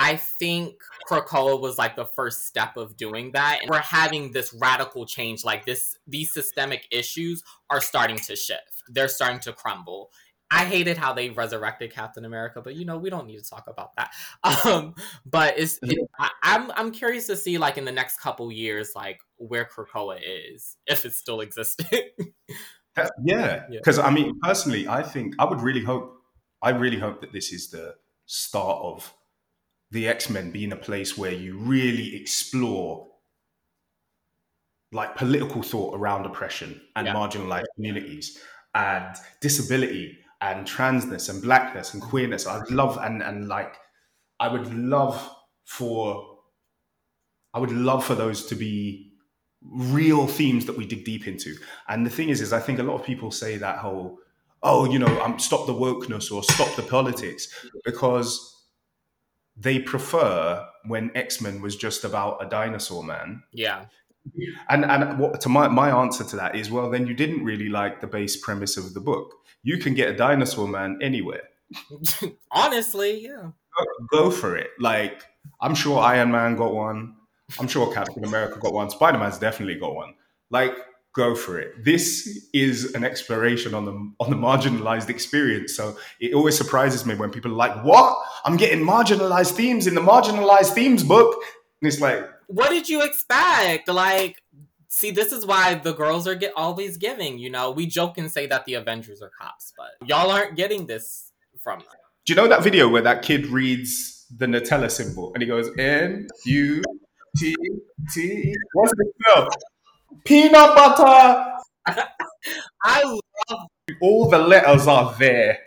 I 0.00 0.14
think 0.14 0.76
Krakoa 1.08 1.60
was 1.60 1.76
like 1.76 1.96
the 1.96 2.06
first 2.06 2.46
step 2.46 2.76
of 2.76 2.96
doing 2.96 3.32
that. 3.32 3.58
And 3.60 3.70
we're 3.70 3.80
having 3.80 4.30
this 4.30 4.54
radical 4.54 5.04
change. 5.04 5.44
Like 5.44 5.66
this, 5.66 5.96
these 6.06 6.32
systemic 6.32 6.86
issues 6.92 7.42
are 7.68 7.80
starting 7.80 8.16
to 8.16 8.36
shift. 8.36 8.84
They're 8.88 9.08
starting 9.08 9.40
to 9.40 9.52
crumble. 9.52 10.10
I 10.50 10.64
hated 10.64 10.96
how 10.96 11.12
they 11.12 11.30
resurrected 11.30 11.92
Captain 11.92 12.24
America, 12.24 12.62
but 12.62 12.74
you 12.74 12.84
know 12.84 12.96
we 12.98 13.10
don't 13.10 13.26
need 13.26 13.42
to 13.42 13.48
talk 13.48 13.66
about 13.68 13.94
that. 13.96 14.12
Um, 14.64 14.94
but 15.26 15.58
it's 15.58 15.78
it, 15.82 16.08
I, 16.18 16.30
am 16.42 16.62
I'm, 16.64 16.72
I'm 16.76 16.90
curious 16.90 17.26
to 17.26 17.36
see 17.36 17.58
like 17.58 17.76
in 17.76 17.84
the 17.84 17.92
next 17.92 18.20
couple 18.20 18.50
years 18.50 18.92
like 18.96 19.20
where 19.36 19.66
Krakoa 19.66 20.18
is 20.22 20.76
if 20.86 21.04
it's 21.04 21.18
still 21.18 21.40
existing. 21.40 21.86
Yeah, 23.22 23.62
because 23.70 24.00
I 24.00 24.10
mean, 24.10 24.40
personally, 24.42 24.88
I 24.88 25.04
think 25.04 25.36
I 25.38 25.44
would 25.44 25.60
really 25.60 25.84
hope, 25.84 26.16
I 26.60 26.70
really 26.70 26.98
hope 26.98 27.20
that 27.20 27.32
this 27.32 27.52
is 27.52 27.70
the 27.70 27.94
start 28.26 28.80
of 28.82 29.14
the 29.92 30.08
X 30.08 30.28
Men 30.28 30.50
being 30.50 30.72
a 30.72 30.76
place 30.76 31.16
where 31.16 31.30
you 31.32 31.58
really 31.58 32.16
explore 32.16 33.06
like 34.90 35.14
political 35.16 35.62
thought 35.62 35.94
around 35.94 36.26
oppression 36.26 36.80
and 36.96 37.06
Yeah. 37.06 37.14
marginalized 37.14 37.66
communities 37.76 38.38
and 38.74 39.14
disability 39.40 40.18
and 40.40 40.66
transness 40.66 41.28
and 41.28 41.42
blackness 41.42 41.94
and 41.94 42.02
queerness. 42.02 42.46
I'd 42.46 42.70
love 42.70 42.98
and 43.00 43.22
and 43.22 43.48
like 43.48 43.76
I 44.40 44.48
would 44.48 44.72
love 44.72 45.28
for 45.64 46.38
I 47.54 47.58
would 47.58 47.72
love 47.72 48.04
for 48.04 48.14
those 48.14 48.46
to 48.46 48.54
be 48.54 49.12
real 49.62 50.26
themes 50.26 50.66
that 50.66 50.76
we 50.76 50.86
dig 50.86 51.04
deep 51.04 51.26
into. 51.26 51.56
And 51.88 52.06
the 52.06 52.10
thing 52.10 52.28
is, 52.28 52.40
is 52.40 52.52
I 52.52 52.60
think 52.60 52.78
a 52.78 52.82
lot 52.82 52.94
of 52.94 53.04
people 53.04 53.30
say 53.30 53.56
that 53.56 53.78
whole, 53.78 54.18
oh, 54.62 54.90
you 54.90 54.98
know, 54.98 55.22
um, 55.22 55.38
stop 55.38 55.66
the 55.66 55.74
wokeness 55.74 56.30
or 56.30 56.42
stop 56.44 56.74
the 56.76 56.82
politics 56.82 57.48
because 57.84 58.66
they 59.56 59.80
prefer 59.80 60.64
when 60.84 61.10
X 61.16 61.40
Men 61.40 61.60
was 61.60 61.76
just 61.76 62.04
about 62.04 62.44
a 62.44 62.48
dinosaur 62.48 63.02
man. 63.02 63.42
Yeah. 63.52 63.86
And 64.68 64.84
and 64.84 65.18
what 65.18 65.40
to 65.42 65.48
my 65.48 65.68
my 65.68 65.90
answer 65.90 66.24
to 66.24 66.36
that 66.36 66.54
is, 66.56 66.70
well, 66.70 66.90
then 66.90 67.06
you 67.06 67.14
didn't 67.14 67.44
really 67.44 67.68
like 67.68 68.00
the 68.00 68.06
base 68.06 68.36
premise 68.36 68.76
of 68.76 68.94
the 68.94 69.00
book. 69.00 69.34
You 69.62 69.78
can 69.78 69.94
get 69.94 70.08
a 70.08 70.16
dinosaur 70.16 70.68
man 70.68 70.98
anywhere. 71.02 71.42
Honestly, 72.50 73.24
yeah. 73.24 73.50
Go 74.10 74.30
for 74.30 74.56
it. 74.56 74.70
Like 74.78 75.22
I'm 75.60 75.74
sure 75.74 76.00
Iron 76.00 76.30
Man 76.30 76.56
got 76.56 76.74
one. 76.74 77.14
I'm 77.58 77.68
sure 77.68 77.92
Captain 77.92 78.24
America 78.24 78.58
got 78.58 78.72
one. 78.72 78.90
Spider 78.90 79.18
Man's 79.18 79.38
definitely 79.38 79.78
got 79.78 79.94
one. 79.94 80.14
Like 80.50 80.74
go 81.14 81.34
for 81.34 81.58
it. 81.58 81.84
This 81.84 82.48
is 82.52 82.94
an 82.94 83.04
exploration 83.04 83.74
on 83.74 83.84
the 83.84 83.92
on 84.20 84.30
the 84.30 84.36
marginalized 84.36 85.08
experience. 85.08 85.74
So 85.74 85.96
it 86.20 86.34
always 86.34 86.56
surprises 86.56 87.04
me 87.06 87.14
when 87.14 87.30
people 87.30 87.50
are 87.50 87.54
like, 87.54 87.84
"What? 87.84 88.18
I'm 88.44 88.56
getting 88.56 88.84
marginalized 88.84 89.52
themes 89.52 89.86
in 89.86 89.94
the 89.94 90.00
marginalized 90.00 90.74
themes 90.74 91.02
book." 91.02 91.42
And 91.80 91.90
it's 91.90 92.00
like, 92.00 92.24
What 92.48 92.70
did 92.70 92.88
you 92.88 93.02
expect? 93.02 93.88
Like, 93.88 94.42
see, 94.88 95.10
this 95.10 95.32
is 95.32 95.46
why 95.46 95.74
the 95.74 95.92
girls 95.92 96.26
are 96.26 96.34
get 96.34 96.52
always 96.56 96.96
giving. 96.96 97.38
You 97.38 97.50
know, 97.50 97.70
we 97.70 97.86
joke 97.86 98.18
and 98.18 98.30
say 98.30 98.46
that 98.46 98.64
the 98.64 98.74
Avengers 98.74 99.22
are 99.22 99.30
cops, 99.38 99.72
but 99.76 100.08
y'all 100.08 100.30
aren't 100.30 100.56
getting 100.56 100.86
this 100.86 101.32
from 101.60 101.80
them. 101.80 101.88
do 102.24 102.32
you 102.32 102.36
know 102.36 102.48
that 102.48 102.62
video 102.62 102.88
where 102.88 103.02
that 103.02 103.22
kid 103.22 103.46
reads 103.46 104.26
the 104.36 104.46
Nutella 104.46 104.90
symbol 104.90 105.32
and 105.34 105.42
he 105.42 105.48
goes 105.48 105.70
N 105.78 106.26
U 106.46 106.82
T 107.36 107.54
T? 108.12 108.54
What's 108.72 108.92
the 108.92 109.12
spell? 109.20 109.48
Peanut 110.24 110.74
butter. 110.74 111.52
I 112.82 113.02
love 113.04 113.66
All 114.00 114.30
the 114.30 114.38
letters 114.38 114.86
are 114.86 115.14
there. 115.18 115.58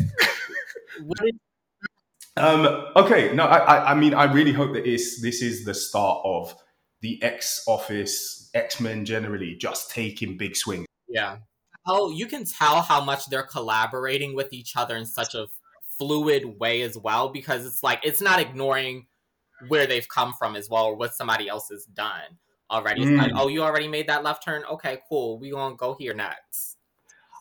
Um, 2.38 2.88
okay, 2.96 3.34
no, 3.36 3.44
I, 3.44 3.58
I, 3.58 3.92
I 3.92 3.96
mean, 3.96 4.14
I 4.14 4.24
really 4.24 4.54
hope 4.54 4.74
that 4.74 4.86
is 4.86 5.22
this 5.22 5.42
is 5.42 5.66
the 5.66 5.74
start 5.74 6.22
of 6.24 6.56
the 7.02 7.22
X 7.24 7.64
Office, 7.68 8.50
X 8.54 8.80
Men 8.80 9.06
generally 9.06 9.56
just 9.56 9.92
taking 9.92 10.38
big 10.38 10.56
swings. 10.56 10.86
yeah. 11.08 11.38
Oh, 11.88 12.12
you 12.12 12.28
can 12.28 12.46
tell 12.46 12.82
how 12.84 13.04
much 13.04 13.26
they're 13.26 13.42
collaborating 13.42 14.36
with 14.36 14.54
each 14.54 14.78
other 14.78 14.96
in 14.96 15.06
such 15.06 15.34
a 15.34 15.48
fluid 15.98 16.60
way 16.60 16.84
as 16.84 16.96
well, 16.98 17.30
because 17.30 17.66
it's 17.66 17.82
like 17.82 18.00
it's 18.04 18.22
not 18.22 18.40
ignoring 18.40 19.08
where 19.68 19.88
they've 19.88 20.08
come 20.08 20.34
from 20.38 20.56
as 20.56 20.70
well 20.70 20.86
or 20.86 20.96
what 20.96 21.16
somebody 21.16 21.50
else 21.50 21.70
has 21.70 21.86
done 21.86 22.38
already. 22.70 23.02
It's 23.02 23.10
Mm. 23.12 23.18
like, 23.18 23.32
oh, 23.36 23.48
you 23.48 23.64
already 23.64 23.88
made 23.88 24.08
that 24.08 24.24
left 24.24 24.44
turn. 24.44 24.64
Okay, 24.72 25.00
cool. 25.10 25.40
We're 25.40 25.54
gonna 25.54 25.76
go 25.76 25.96
here 25.96 26.14
next. 26.14 26.78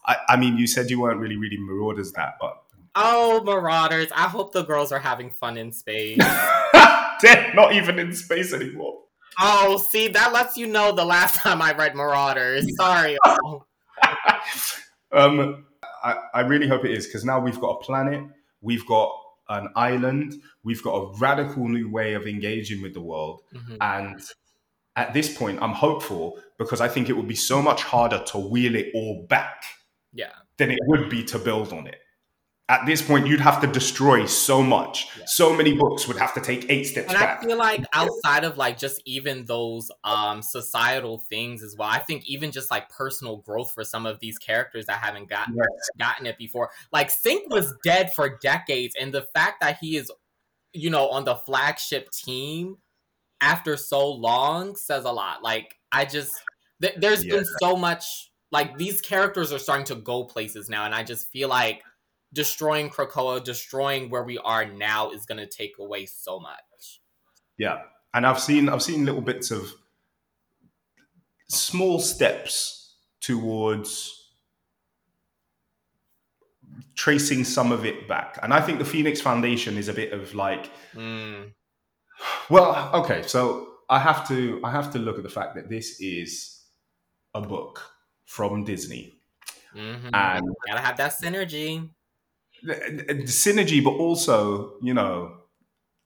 I, 0.06 0.16
I 0.30 0.36
mean, 0.38 0.56
you 0.56 0.66
said 0.66 0.88
you 0.90 1.00
weren't 1.00 1.20
really 1.20 1.36
reading 1.36 1.66
Marauders 1.66 2.12
that, 2.12 2.34
but 2.40 2.56
Oh, 2.94 3.42
Marauders! 3.44 4.08
I 4.12 4.22
hope 4.28 4.52
the 4.52 4.64
girls 4.64 4.90
are 4.90 4.98
having 4.98 5.30
fun 5.30 5.56
in 5.58 5.70
space. 5.70 6.18
they're 7.22 7.52
not 7.54 7.74
even 7.74 7.98
in 7.98 8.12
space 8.14 8.52
anymore. 8.52 9.00
Oh, 9.38 9.78
see, 9.78 10.08
that 10.08 10.32
lets 10.32 10.56
you 10.56 10.66
know 10.66 10.92
the 10.92 11.04
last 11.04 11.34
time 11.42 11.60
I 11.62 11.72
read 11.74 11.94
Marauders. 11.94 12.66
Sorry. 12.76 13.16
Um, 15.12 15.66
I, 16.04 16.16
I 16.34 16.40
really 16.42 16.68
hope 16.68 16.84
it 16.84 16.92
is 16.92 17.06
because 17.06 17.24
now 17.24 17.40
we've 17.40 17.60
got 17.60 17.70
a 17.80 17.84
planet, 17.84 18.22
we've 18.60 18.86
got 18.86 19.10
an 19.48 19.68
island, 19.74 20.34
we've 20.62 20.82
got 20.82 20.94
a 20.94 21.18
radical 21.18 21.68
new 21.68 21.90
way 21.90 22.14
of 22.14 22.26
engaging 22.26 22.80
with 22.80 22.94
the 22.94 23.00
world. 23.00 23.40
mhm. 23.52 23.76
And 23.80 24.20
at 24.96 25.12
this 25.12 25.36
point, 25.36 25.58
I'm 25.60 25.72
hopeful 25.72 26.38
because 26.58 26.80
I 26.80 26.88
think 26.88 27.08
it 27.08 27.14
would 27.14 27.26
be 27.28 27.34
so 27.34 27.60
much 27.60 27.82
harder 27.82 28.22
to 28.28 28.38
wheel 28.38 28.76
it 28.76 28.92
all 28.94 29.26
back 29.28 29.64
Yeah. 30.12 30.32
than 30.58 30.70
it 30.70 30.78
would 30.86 31.10
be 31.10 31.24
to 31.24 31.38
build 31.38 31.72
on 31.72 31.86
it. 31.88 31.98
At 32.70 32.86
this 32.86 33.02
point, 33.02 33.26
you'd 33.26 33.40
have 33.40 33.60
to 33.62 33.66
destroy 33.66 34.26
so 34.26 34.62
much. 34.62 35.08
Yeah. 35.18 35.24
So 35.26 35.52
many 35.52 35.76
books 35.76 36.06
would 36.06 36.16
have 36.18 36.32
to 36.34 36.40
take 36.40 36.70
eight 36.70 36.84
steps 36.84 37.08
And 37.12 37.18
I 37.18 37.36
feel 37.40 37.56
like 37.58 37.84
outside 37.92 38.44
of 38.44 38.56
like 38.56 38.78
just 38.78 39.02
even 39.04 39.44
those 39.44 39.90
um 40.04 40.40
societal 40.40 41.18
things 41.28 41.64
as 41.64 41.74
well, 41.76 41.88
I 41.90 41.98
think 41.98 42.24
even 42.26 42.52
just 42.52 42.70
like 42.70 42.88
personal 42.88 43.38
growth 43.38 43.72
for 43.72 43.82
some 43.82 44.06
of 44.06 44.20
these 44.20 44.38
characters 44.38 44.86
that 44.86 45.00
haven't 45.02 45.28
got 45.28 45.48
Yes. 45.52 45.90
gotten 45.98 46.26
it 46.26 46.38
before. 46.38 46.70
Like 46.92 47.08
Synch 47.10 47.48
was 47.50 47.74
dead 47.82 48.14
for 48.14 48.38
decades, 48.40 48.94
and 49.00 49.12
the 49.12 49.26
fact 49.34 49.60
that 49.62 49.78
he 49.80 49.96
is, 49.96 50.10
you 50.72 50.90
know, 50.90 51.08
on 51.08 51.24
the 51.24 51.34
flagship 51.34 52.10
team 52.12 52.76
after 53.40 53.76
so 53.76 54.08
long 54.10 54.76
says 54.76 55.04
a 55.04 55.12
lot. 55.12 55.42
Like 55.42 55.76
I 55.92 56.04
just 56.04 56.32
th- 56.82 56.94
there's 56.98 57.24
Yeah. 57.24 57.36
been 57.36 57.44
so 57.60 57.76
much 57.76 58.30
like 58.52 58.76
these 58.78 59.00
characters 59.00 59.52
are 59.52 59.58
starting 59.58 59.86
to 59.86 59.94
go 59.96 60.24
places 60.24 60.68
now, 60.68 60.84
and 60.84 60.94
I 60.94 61.02
just 61.02 61.28
feel 61.30 61.48
like 61.48 61.82
destroying 62.32 62.90
Krakoa, 62.90 63.42
destroying 63.42 64.10
where 64.10 64.22
we 64.22 64.38
are 64.38 64.64
now 64.64 65.10
is 65.10 65.26
going 65.26 65.38
to 65.38 65.46
take 65.46 65.78
away 65.78 66.06
so 66.06 66.38
much. 66.38 67.00
Yeah, 67.58 67.82
and 68.14 68.26
I've 68.26 68.40
seen 68.40 68.68
I've 68.68 68.82
seen 68.82 69.04
little 69.04 69.20
bits 69.20 69.50
of 69.50 69.72
small 71.48 71.98
steps 71.98 72.96
towards 73.20 74.16
tracing 76.94 77.44
some 77.44 77.72
of 77.72 77.84
it 77.84 78.08
back, 78.08 78.38
and 78.42 78.54
I 78.54 78.60
think 78.60 78.78
the 78.78 78.84
Phoenix 78.84 79.20
Foundation 79.20 79.76
is 79.76 79.88
a 79.88 79.92
bit 79.92 80.12
of 80.12 80.34
like, 80.34 80.70
Mm, 80.94 81.52
well, 82.48 82.90
okay, 82.94 83.22
so 83.22 83.68
I 83.88 83.98
have 83.98 84.26
to 84.28 84.60
I 84.64 84.70
have 84.70 84.92
to 84.92 84.98
look 84.98 85.18
at 85.18 85.22
the 85.22 85.30
fact 85.30 85.54
that 85.56 85.68
this 85.68 86.00
is 86.00 86.64
a 87.34 87.40
book 87.40 87.82
from 88.24 88.64
Disney, 88.64 89.20
mhm. 89.74 90.10
and 90.14 90.42
Gotta 90.66 90.80
have 90.80 90.96
that 90.96 91.12
synergy. 91.12 91.90
Synergy, 92.64 93.82
but 93.82 93.90
also 93.92 94.74
you 94.82 94.94
know, 94.94 95.36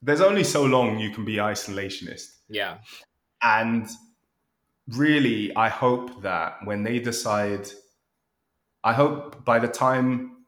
there's 0.02 0.20
only 0.20 0.44
so 0.44 0.64
long 0.64 0.98
you 0.98 1.10
can 1.10 1.24
be 1.24 1.36
isolationist. 1.36 2.28
Yeah. 2.48 2.78
And 3.42 3.86
really, 4.88 5.54
I 5.56 5.68
hope 5.68 6.22
that 6.22 6.58
when 6.64 6.82
they 6.82 6.98
decide, 6.98 7.68
I 8.82 8.92
hope 8.92 9.44
by 9.44 9.58
the 9.58 9.68
time 9.68 10.44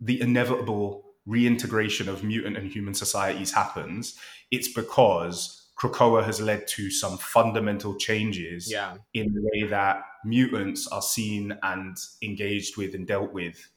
the 0.00 0.20
inevitable 0.20 1.04
reintegration 1.26 2.08
of 2.08 2.22
mutant 2.24 2.56
and 2.56 2.70
human 2.70 2.94
societies 2.94 3.52
happens, 3.52 4.18
it's 4.50 4.72
because 4.72 5.70
Krakoa 5.78 6.24
has 6.24 6.40
led 6.40 6.66
to 6.68 6.90
some 6.90 7.18
fundamental 7.18 7.94
changes 7.96 8.70
Yeah. 8.70 8.96
in 9.14 9.32
the 9.32 9.40
way 9.42 9.68
that 9.68 10.02
mutants 10.24 10.86
are 10.88 11.02
seen 11.02 11.56
and 11.62 11.96
engaged 12.22 12.76
with 12.76 12.94
and 12.94 13.06
dealt 13.06 13.32
with 13.32 13.70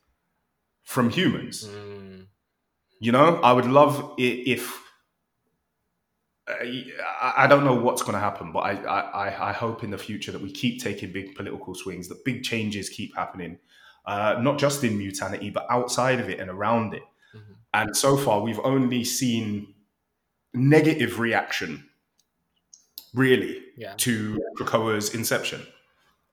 from 0.83 1.09
humans. 1.09 1.65
Mm, 1.67 2.25
You 2.99 3.11
know, 3.11 3.39
I 3.41 3.51
would 3.53 3.65
love 3.65 4.13
if. 4.17 4.79
I 7.21 7.47
don't 7.47 7.63
know 7.63 7.75
what's 7.75 8.01
going 8.01 8.13
to 8.13 8.19
happen, 8.19 8.51
but 8.51 8.59
I, 8.59 8.71
I, 8.83 9.49
I- 9.49 9.53
hope 9.53 9.83
in 9.83 9.91
the 9.91 9.97
future 9.97 10.31
that 10.31 10.41
we 10.41 10.51
keep 10.51 10.81
taking 10.81 11.11
big 11.13 11.35
political 11.35 11.73
swings, 11.75 12.07
that 12.09 12.25
big 12.25 12.43
changes 12.43 12.89
keep 12.89 13.15
happening, 13.15 13.57
uh, 14.05 14.37
not 14.41 14.57
just 14.59 14.83
in 14.83 14.97
mutanity, 14.97 15.49
but 15.49 15.65
outside 15.69 16.19
of 16.19 16.29
it 16.29 16.39
and 16.39 16.49
around 16.49 16.93
it. 16.93 17.03
Mhm. 17.35 17.55
And 17.73 17.95
so 17.95 18.17
far, 18.17 18.41
we've 18.41 18.59
only 18.63 19.03
seen 19.05 19.73
negative 20.53 21.19
reaction, 21.19 21.87
really, 23.13 23.63
yeah. 23.77 23.93
to 23.97 24.41
Krakoa's 24.57 25.13
inception. 25.15 25.61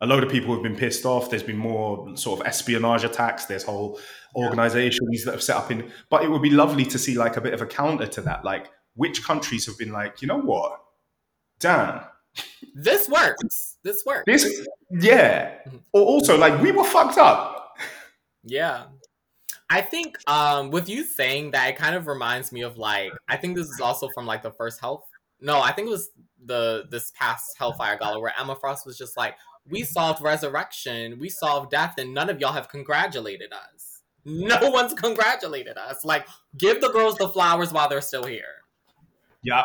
A 0.01 0.07
load 0.07 0.23
of 0.23 0.31
people 0.31 0.55
have 0.55 0.63
been 0.63 0.77
pissed 0.77 1.05
off. 1.05 1.29
There's 1.29 1.43
been 1.43 1.57
more 1.57 2.17
sort 2.17 2.41
of 2.41 2.47
espionage 2.47 3.05
attacks. 3.05 3.47
There's 3.47 3.65
whole 3.65 3.99
organizations 4.37 5.25
that 5.25 5.33
have 5.33 5.43
set 5.43 5.57
up 5.57 5.71
in. 5.71 5.91
But 6.09 6.23
it 6.23 6.31
would 6.31 6.43
be 6.43 6.51
lovely 6.51 6.85
to 6.87 6.99
see 6.99 7.17
like 7.17 7.37
a 7.37 7.41
bit 7.41 7.55
of 7.55 7.63
a 7.63 7.67
counter 7.67 8.07
to 8.07 8.21
that. 8.23 8.45
Like 8.45 8.71
which 8.95 9.25
countries 9.25 9.67
have 9.67 9.77
been 9.77 9.93
like, 9.93 10.23
you 10.23 10.29
know 10.29 10.39
what? 10.41 10.81
Damn, 11.59 12.03
This 12.75 13.09
works. 13.09 13.79
This 13.83 14.05
works. 14.07 14.25
this, 14.27 14.67
yeah. 14.91 15.59
Or 15.93 16.03
also 16.03 16.39
like 16.39 16.61
we 16.63 16.71
were 16.71 16.85
fucked 16.85 17.19
up. 17.19 17.77
Yeah. 18.45 18.85
I 19.71 19.81
think 19.81 20.17
um 20.29 20.71
with 20.71 20.89
you 20.89 21.05
saying 21.05 21.51
that 21.51 21.69
it 21.71 21.77
kind 21.77 21.97
of 21.97 22.07
reminds 22.07 22.53
me 22.53 22.63
of 22.63 22.79
like 22.79 23.13
I 23.29 23.37
think 23.37 23.57
this 23.57 23.67
is 23.67 23.81
also 23.81 24.09
from 24.11 24.27
like 24.27 24.43
the 24.43 24.53
first 24.53 24.81
health 24.81 25.05
no, 25.41 25.61
I 25.61 25.73
think 25.73 25.89
it 25.89 25.91
was 25.91 26.11
the 26.45 26.85
this 26.91 27.13
past 27.15 27.57
Hellfire 27.59 27.99
Gala 27.99 28.21
where 28.21 28.33
Emma 28.39 28.57
Frost 28.57 28.87
was 28.87 28.99
just 28.99 29.17
like, 29.17 29.35
we 29.71 29.83
solved 29.83 30.23
resurrection, 30.23 31.19
we 31.19 31.29
solved 31.29 31.71
death, 31.71 31.95
and 31.99 32.15
none 32.15 32.31
of 32.31 32.41
y'all 32.41 32.53
have 32.53 32.69
congratulated 32.69 33.53
us. 33.53 34.03
No 34.25 34.59
one's 34.71 34.95
congratulated 34.95 35.77
us. 35.79 36.05
Like, 36.05 36.27
give 36.57 36.81
the 36.81 36.91
girls 36.91 37.17
the 37.17 37.29
flowers 37.29 37.73
while 37.73 37.89
they're 37.89 38.01
still 38.01 38.25
here. 38.25 38.63
Yeah, 39.43 39.65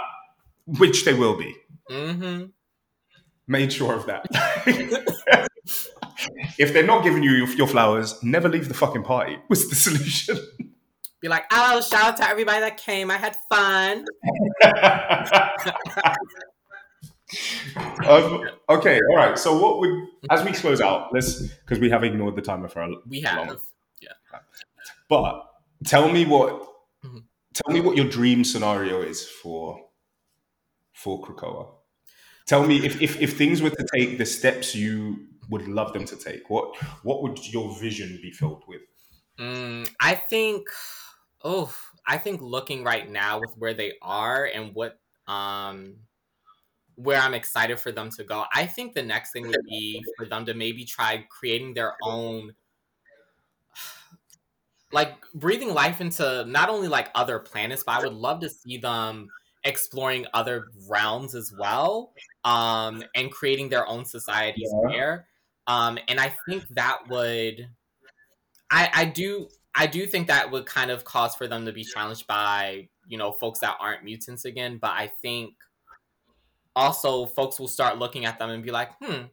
which 0.65 1.05
they 1.05 1.13
will 1.13 1.37
be. 1.37 1.55
Mm-hmm. 1.89 2.45
Made 3.47 3.73
sure 3.73 3.93
of 3.93 4.05
that. 4.05 4.25
if 6.57 6.73
they're 6.73 6.85
not 6.85 7.03
giving 7.03 7.23
you 7.23 7.31
your, 7.31 7.47
your 7.49 7.67
flowers, 7.67 8.21
never 8.23 8.47
leave 8.47 8.67
the 8.67 8.73
fucking 8.73 9.03
party. 9.03 9.37
Was 9.49 9.69
the 9.69 9.75
solution? 9.75 10.39
Be 11.19 11.27
like, 11.27 11.45
oh, 11.51 11.81
shout 11.81 12.03
out 12.03 12.17
to 12.17 12.27
everybody 12.27 12.59
that 12.59 12.77
came. 12.77 13.09
I 13.09 13.17
had 13.17 13.35
fun. 13.49 14.05
um, 18.07 18.47
okay, 18.69 18.99
all 19.09 19.15
right. 19.15 19.37
So, 19.37 19.57
what 19.57 19.79
would 19.79 20.07
as 20.29 20.43
we 20.43 20.51
close 20.51 20.81
out? 20.81 21.13
Let's 21.13 21.47
because 21.47 21.79
we 21.79 21.89
have 21.89 22.03
ignored 22.03 22.35
the 22.35 22.41
timer 22.41 22.67
for 22.67 22.81
a 22.81 22.95
We 23.07 23.21
have. 23.21 23.47
long. 23.47 23.57
Yeah. 23.99 24.13
But 25.09 25.45
tell 25.85 26.09
me 26.09 26.25
what 26.25 26.67
Mhm. 27.03 27.27
tell 27.53 27.73
me 27.73 27.81
what 27.81 27.95
your 27.97 28.07
dream 28.09 28.43
scenario 28.43 29.01
is 29.01 29.27
for 29.27 29.89
for 30.93 31.21
Krakoa. 31.21 31.73
Tell 32.47 32.65
me 32.65 32.85
if, 32.85 33.01
if 33.01 33.21
if 33.21 33.37
things 33.37 33.61
were 33.61 33.69
to 33.71 33.87
take 33.95 34.17
the 34.17 34.25
steps 34.25 34.75
you 34.75 35.27
would 35.49 35.67
love 35.67 35.93
them 35.93 36.05
to 36.05 36.15
take, 36.15 36.49
what 36.49 36.75
what 37.03 37.23
would 37.23 37.53
your 37.53 37.77
vision 37.79 38.19
be 38.21 38.31
filled 38.31 38.63
with? 38.67 38.81
Mm, 39.39 39.89
I 39.99 40.15
think, 40.15 40.67
oh, 41.43 41.73
I 42.05 42.17
think 42.17 42.41
looking 42.41 42.83
right 42.83 43.09
now 43.09 43.39
with 43.39 43.55
where 43.57 43.73
they 43.73 43.93
are 44.01 44.45
and 44.45 44.75
what, 44.75 44.99
um, 45.27 45.97
where 46.95 47.19
I'm 47.19 47.33
excited 47.33 47.79
for 47.79 47.91
them 47.91 48.09
to 48.11 48.23
go, 48.23 48.45
I 48.53 48.65
think 48.67 48.93
the 48.93 49.03
next 49.03 49.31
thing 49.31 49.47
would 49.47 49.63
be 49.65 50.03
for 50.17 50.25
them 50.25 50.45
to 50.45 50.53
maybe 50.53 50.85
try 50.85 51.25
creating 51.29 51.73
their 51.73 51.95
own, 52.01 52.55
like 54.91 55.21
breathing 55.33 55.73
life 55.73 56.01
into 56.01 56.45
not 56.45 56.69
only 56.69 56.87
like 56.87 57.09
other 57.15 57.39
planets, 57.39 57.83
but 57.83 57.93
I 57.93 58.03
would 58.03 58.13
love 58.13 58.41
to 58.41 58.49
see 58.49 58.77
them 58.77 59.29
exploring 59.63 60.25
other 60.33 60.67
realms 60.87 61.35
as 61.35 61.51
well, 61.53 62.13
um, 62.43 63.03
and 63.15 63.31
creating 63.31 63.69
their 63.69 63.87
own 63.87 64.05
societies 64.05 64.71
Yeah. 64.73 64.89
there. 64.91 65.27
Um, 65.67 65.97
and 66.07 66.19
I 66.19 66.35
think 66.47 66.67
that 66.69 67.07
would. 67.09 67.69
I, 68.71 68.89
I 68.93 69.05
do 69.05 69.49
I 69.75 69.87
do 69.87 70.05
think 70.05 70.27
that 70.27 70.51
would 70.51 70.65
kind 70.65 70.91
of 70.91 71.03
cause 71.03 71.35
for 71.35 71.47
them 71.47 71.65
to 71.65 71.71
be 71.71 71.83
challenged 71.83 72.27
by 72.27 72.89
you 73.07 73.17
know 73.17 73.31
folks 73.31 73.59
that 73.59 73.77
aren't 73.79 74.03
mutants 74.03 74.45
again. 74.45 74.77
But 74.77 74.91
I 74.91 75.07
think 75.21 75.55
also 76.75 77.25
folks 77.25 77.59
will 77.59 77.67
start 77.67 77.99
looking 77.99 78.25
at 78.25 78.39
them 78.39 78.49
and 78.49 78.63
be 78.63 78.71
like, 78.71 78.91
hmm. 79.01 79.23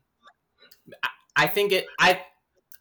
I, 1.02 1.08
I 1.36 1.46
think 1.46 1.72
it 1.72 1.86
I 1.98 2.22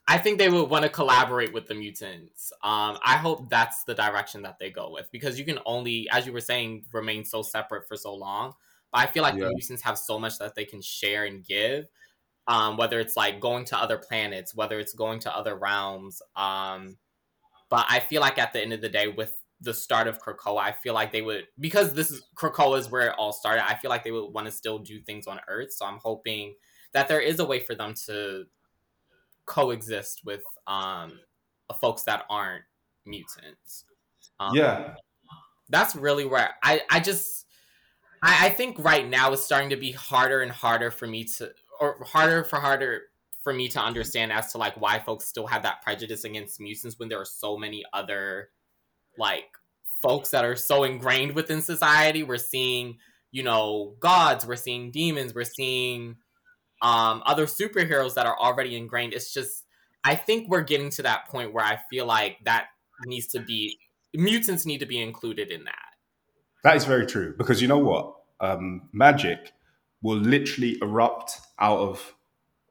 I 0.08 0.18
think 0.18 0.38
they 0.38 0.50
would 0.50 0.70
want 0.70 0.82
to 0.82 0.88
collaborate 0.88 1.52
with 1.52 1.66
the 1.66 1.74
mutants. 1.74 2.52
Um, 2.64 2.98
I 3.04 3.16
hope 3.16 3.48
that's 3.48 3.84
the 3.84 3.94
direction 3.94 4.42
that 4.42 4.58
they 4.58 4.70
go 4.70 4.90
with 4.90 5.08
because 5.12 5.38
you 5.38 5.44
can 5.44 5.60
only, 5.66 6.08
as 6.10 6.26
you 6.26 6.32
were 6.32 6.40
saying, 6.40 6.86
remain 6.92 7.24
so 7.24 7.42
separate 7.42 7.86
for 7.86 7.96
so 7.96 8.14
long. 8.14 8.54
But 8.90 9.02
I 9.02 9.06
feel 9.06 9.22
like 9.22 9.34
Yeah. 9.34 9.44
the 9.44 9.52
mutants 9.54 9.82
have 9.82 9.96
so 9.96 10.18
much 10.18 10.38
that 10.38 10.56
they 10.56 10.64
can 10.64 10.82
share 10.82 11.24
and 11.26 11.44
give 11.44 11.86
um, 12.50 12.76
whether 12.76 12.98
it's 12.98 13.16
like 13.16 13.38
going 13.38 13.64
to 13.66 13.76
other 13.78 13.96
planets, 13.96 14.54
whether 14.54 14.80
it's 14.80 14.92
going 14.92 15.20
to 15.20 15.34
other 15.34 15.54
realms. 15.54 16.20
Um, 16.34 16.98
but 17.68 17.86
I 17.88 18.00
feel 18.00 18.20
like 18.20 18.38
at 18.38 18.52
the 18.52 18.60
end 18.60 18.72
of 18.72 18.80
the 18.80 18.88
day, 18.88 19.06
with 19.06 19.39
the 19.60 19.74
start 19.74 20.06
of 20.06 20.18
Krakoa, 20.18 20.58
I 20.58 20.72
feel 20.72 20.94
like 20.94 21.12
they 21.12 21.22
would 21.22 21.46
because 21.58 21.92
this 21.92 22.10
is 22.10 22.22
Krakoa 22.34 22.78
is 22.78 22.90
where 22.90 23.08
it 23.08 23.14
all 23.18 23.32
started. 23.32 23.68
I 23.68 23.74
feel 23.74 23.90
like 23.90 24.04
they 24.04 24.10
would 24.10 24.28
want 24.28 24.46
to 24.46 24.52
still 24.52 24.78
do 24.78 25.00
things 25.00 25.26
on 25.26 25.40
Earth. 25.48 25.72
So 25.72 25.84
I'm 25.84 25.98
hoping 25.98 26.54
that 26.92 27.08
there 27.08 27.20
is 27.20 27.38
a 27.38 27.44
way 27.44 27.60
for 27.60 27.74
them 27.74 27.94
to 28.06 28.44
coexist 29.46 30.22
with 30.24 30.42
um, 30.66 31.20
folks 31.80 32.02
that 32.04 32.24
aren't 32.30 32.64
mutants. 33.04 33.84
Um, 34.38 34.54
yeah, 34.54 34.94
that's 35.68 35.94
really 35.94 36.24
where 36.24 36.50
I, 36.62 36.82
I 36.90 37.00
just 37.00 37.46
I, 38.22 38.46
I 38.46 38.50
think 38.50 38.78
right 38.78 39.08
now 39.08 39.32
it's 39.32 39.42
starting 39.42 39.70
to 39.70 39.76
be 39.76 39.92
harder 39.92 40.40
and 40.40 40.50
harder 40.50 40.90
for 40.90 41.06
me 41.06 41.24
to 41.24 41.52
or 41.80 42.02
harder 42.04 42.44
for 42.44 42.56
harder 42.56 43.02
for 43.42 43.52
me 43.52 43.68
to 43.68 43.80
understand 43.80 44.32
as 44.32 44.52
to 44.52 44.58
like 44.58 44.78
why 44.80 44.98
folks 44.98 45.26
still 45.26 45.46
have 45.46 45.62
that 45.62 45.82
prejudice 45.82 46.24
against 46.24 46.60
mutants 46.60 46.98
when 46.98 47.08
there 47.08 47.20
are 47.20 47.26
so 47.26 47.56
many 47.56 47.84
other 47.92 48.50
like 49.20 49.44
folks 50.02 50.30
that 50.30 50.44
are 50.44 50.56
so 50.56 50.82
ingrained 50.82 51.34
within 51.36 51.62
society. 51.62 52.24
We're 52.24 52.38
seeing, 52.38 52.98
you 53.30 53.44
know, 53.44 53.94
gods, 54.00 54.46
we're 54.46 54.56
seeing 54.56 54.90
demons, 54.90 55.34
we're 55.34 55.44
seeing 55.44 56.16
um 56.82 57.22
other 57.26 57.46
superheroes 57.46 58.14
that 58.14 58.26
are 58.26 58.38
already 58.38 58.76
ingrained. 58.76 59.12
It's 59.12 59.32
just 59.32 59.64
I 60.02 60.16
think 60.16 60.48
we're 60.48 60.62
getting 60.62 60.90
to 60.90 61.02
that 61.02 61.28
point 61.28 61.52
where 61.52 61.64
I 61.64 61.78
feel 61.90 62.06
like 62.06 62.38
that 62.44 62.68
needs 63.06 63.28
to 63.28 63.40
be 63.40 63.78
mutants 64.14 64.66
need 64.66 64.78
to 64.78 64.86
be 64.86 65.00
included 65.00 65.50
in 65.50 65.64
that. 65.64 65.88
that 66.64 66.76
is 66.76 66.84
very 66.84 67.06
true. 67.06 67.34
Because 67.36 67.62
you 67.62 67.68
know 67.68 67.78
what, 67.78 68.16
um, 68.40 68.88
magic 68.92 69.52
will 70.02 70.16
literally 70.16 70.78
erupt 70.80 71.38
out 71.58 71.78
of 71.78 72.14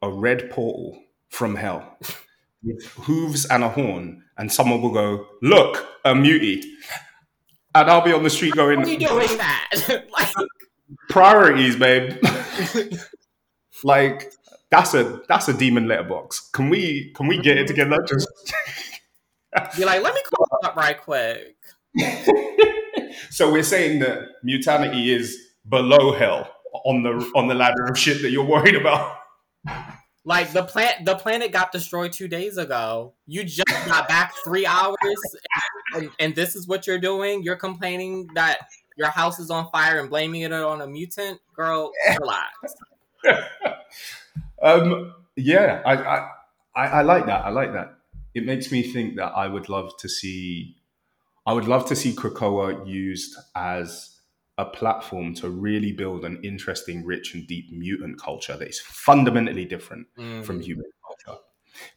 a 0.01 0.09
red 0.09 0.49
portal 0.49 1.01
from 1.29 1.55
hell 1.55 1.97
with 2.63 2.85
hooves 2.85 3.45
and 3.45 3.63
a 3.63 3.69
horn, 3.69 4.23
and 4.37 4.51
someone 4.51 4.81
will 4.81 4.91
go, 4.93 5.25
"Look, 5.41 5.85
a 6.05 6.13
mutie," 6.13 6.63
and 7.75 7.89
I'll 7.89 8.01
be 8.01 8.13
on 8.13 8.23
the 8.23 8.29
street 8.29 8.55
going, 8.55 8.79
How 8.79 8.85
are 8.85 8.89
you 8.89 8.97
doing 8.97 9.37
that? 9.37 9.69
like, 10.11 10.29
priorities, 11.09 11.75
babe. 11.75 12.17
like 13.83 14.31
that's 14.71 14.93
a 14.93 15.21
that's 15.27 15.47
a 15.47 15.53
demon 15.53 15.87
letterbox. 15.87 16.49
Can 16.51 16.69
we 16.69 17.11
can 17.15 17.27
we 17.27 17.39
get 17.41 17.57
it 17.57 17.67
together? 17.67 17.97
Mm-hmm. 17.97 18.17
Just 19.65 19.77
be 19.77 19.85
like, 19.85 20.03
let 20.03 20.13
me 20.13 20.21
call 20.29 20.47
up 20.63 20.75
right 20.75 20.99
quick. 21.01 21.55
so 23.29 23.51
we're 23.51 23.63
saying 23.63 23.99
that 23.99 24.27
mutanity 24.43 25.11
is 25.11 25.37
below 25.67 26.13
hell 26.13 26.49
on 26.85 27.03
the 27.03 27.31
on 27.35 27.47
the 27.47 27.55
ladder 27.55 27.85
of 27.85 27.97
shit 27.97 28.21
that 28.21 28.31
you're 28.31 28.45
worried 28.45 28.75
about. 28.75 29.18
Like 30.25 30.51
the 30.51 30.63
plant, 30.63 31.05
the 31.05 31.15
planet 31.15 31.51
got 31.51 31.71
destroyed 31.71 32.11
two 32.11 32.27
days 32.27 32.57
ago. 32.57 33.13
You 33.25 33.43
just 33.43 33.67
got 33.87 34.07
back 34.07 34.33
three 34.43 34.65
hours, 34.65 34.95
and, 35.95 36.09
and 36.19 36.35
this 36.35 36.55
is 36.55 36.67
what 36.67 36.85
you're 36.85 36.99
doing. 36.99 37.41
You're 37.41 37.55
complaining 37.55 38.27
that 38.35 38.59
your 38.97 39.09
house 39.09 39.39
is 39.39 39.49
on 39.49 39.71
fire 39.71 39.99
and 39.99 40.09
blaming 40.09 40.41
it 40.41 40.51
on 40.51 40.81
a 40.81 40.87
mutant. 40.87 41.39
Girl, 41.55 41.91
relax. 42.19 42.75
Um, 44.61 45.13
yeah, 45.35 45.81
I, 45.85 45.95
I 45.95 46.29
I 46.75 46.87
I 46.87 47.01
like 47.01 47.25
that. 47.25 47.45
I 47.45 47.49
like 47.49 47.73
that. 47.73 47.97
It 48.33 48.45
makes 48.45 48.71
me 48.71 48.83
think 48.83 49.15
that 49.15 49.31
I 49.35 49.47
would 49.47 49.69
love 49.69 49.95
to 49.97 50.09
see. 50.09 50.75
I 51.45 51.53
would 51.53 51.65
love 51.67 51.87
to 51.87 51.95
see 51.95 52.13
Krakoa 52.13 52.85
used 52.87 53.35
as 53.55 54.18
a 54.59 54.65
platform 54.65 55.33
to 55.33 55.49
really 55.49 55.91
build 56.01 56.21
an 56.25 56.35
interesting, 56.43 56.97
rich, 57.05 57.33
and 57.33 57.47
deep 57.47 57.65
mutant 57.71 58.15
culture 58.27 58.55
that 58.57 58.67
is 58.67 58.79
fundamentally 58.81 59.65
different 59.65 60.05
Mm. 60.17 60.43
from 60.45 60.59
human 60.59 60.89
culture. 61.07 61.39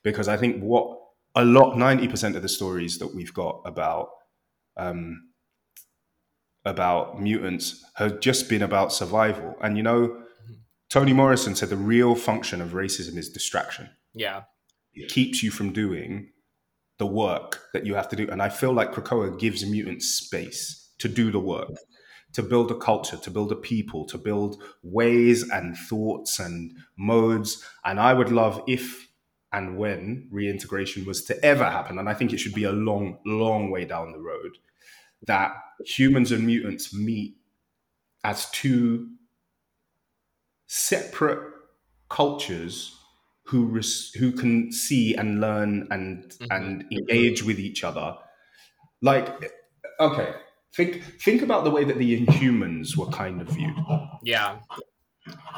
Because 0.02 0.28
I 0.28 0.36
think 0.36 0.62
what 0.62 0.86
a 1.34 1.44
lot, 1.44 1.76
90% 1.76 2.36
of 2.36 2.42
the 2.42 2.48
stories 2.48 2.98
that 3.00 3.10
we've 3.16 3.34
got 3.34 3.62
about 3.72 4.08
um, 4.76 5.02
about 6.64 7.20
mutants 7.20 7.84
have 7.96 8.20
just 8.20 8.48
been 8.48 8.62
about 8.62 8.92
survival. 8.92 9.56
And 9.62 9.76
you 9.76 9.82
know, 9.82 10.22
Toni 10.90 11.12
Morrison 11.12 11.54
said 11.56 11.68
the 11.70 11.76
real 11.76 12.14
function 12.14 12.60
of 12.60 12.70
racism 12.70 13.16
is 13.16 13.28
distraction. 13.30 13.88
yeah, 14.14 14.42
It 14.94 15.10
keeps 15.10 15.42
you 15.42 15.50
from 15.50 15.72
doing 15.72 16.30
the 16.98 17.06
work 17.06 17.50
that 17.72 17.84
you 17.86 17.94
have 17.94 18.08
to 18.10 18.16
do. 18.16 18.28
And 18.30 18.40
I 18.40 18.48
feel 18.50 18.72
like 18.72 18.92
Krakoa 18.92 19.38
gives 19.38 19.64
mutants 19.66 20.06
space 20.24 20.92
to 20.98 21.08
do 21.08 21.32
the 21.32 21.40
work, 21.40 21.70
to 22.32 22.42
build 22.42 22.70
a 22.70 22.74
culture, 22.78 23.16
to 23.18 23.30
build 23.30 23.52
a 23.52 23.56
people, 23.56 24.04
to 24.06 24.18
build 24.18 24.62
ways 24.82 25.48
and 25.50 25.76
thoughts 25.76 26.38
and 26.38 26.76
modes. 26.96 27.64
And 27.84 28.00
I 28.00 28.14
would 28.14 28.30
love 28.32 28.62
if 28.66 29.08
and 29.52 29.76
when 29.76 30.28
reintegration 30.30 31.04
was 31.04 31.24
to 31.24 31.44
ever 31.44 31.64
happen, 31.64 31.98
and 31.98 32.08
I 32.08 32.14
think 32.14 32.32
it 32.32 32.38
should 32.38 32.54
be 32.54 32.64
a 32.64 32.72
long, 32.72 33.18
long 33.26 33.70
way 33.70 33.84
down 33.84 34.12
the 34.12 34.18
road, 34.18 34.56
that 35.26 35.52
humans 35.84 36.32
and 36.32 36.46
mutants 36.46 36.94
meet 36.94 37.36
as 38.24 38.50
two 38.50 39.10
separate 40.66 41.52
cultures 42.08 42.98
who 43.44 43.66
res- 43.66 44.12
who 44.14 44.32
can 44.32 44.72
see 44.72 45.14
and 45.14 45.40
learn 45.40 45.86
and 45.90 46.24
Mhm. 46.40 46.46
and 46.50 46.84
engage 46.92 47.42
with 47.42 47.58
each 47.58 47.84
other. 47.84 48.16
Like, 49.02 49.28
okay, 50.00 50.34
think 50.74 51.02
think 51.20 51.42
about 51.42 51.64
the 51.64 51.70
way 51.70 51.84
that 51.84 51.98
the 51.98 52.24
Inhumans 52.26 52.96
were 52.96 53.06
kind 53.06 53.40
of 53.40 53.48
viewed. 53.48 53.74
yeah, 54.22 54.58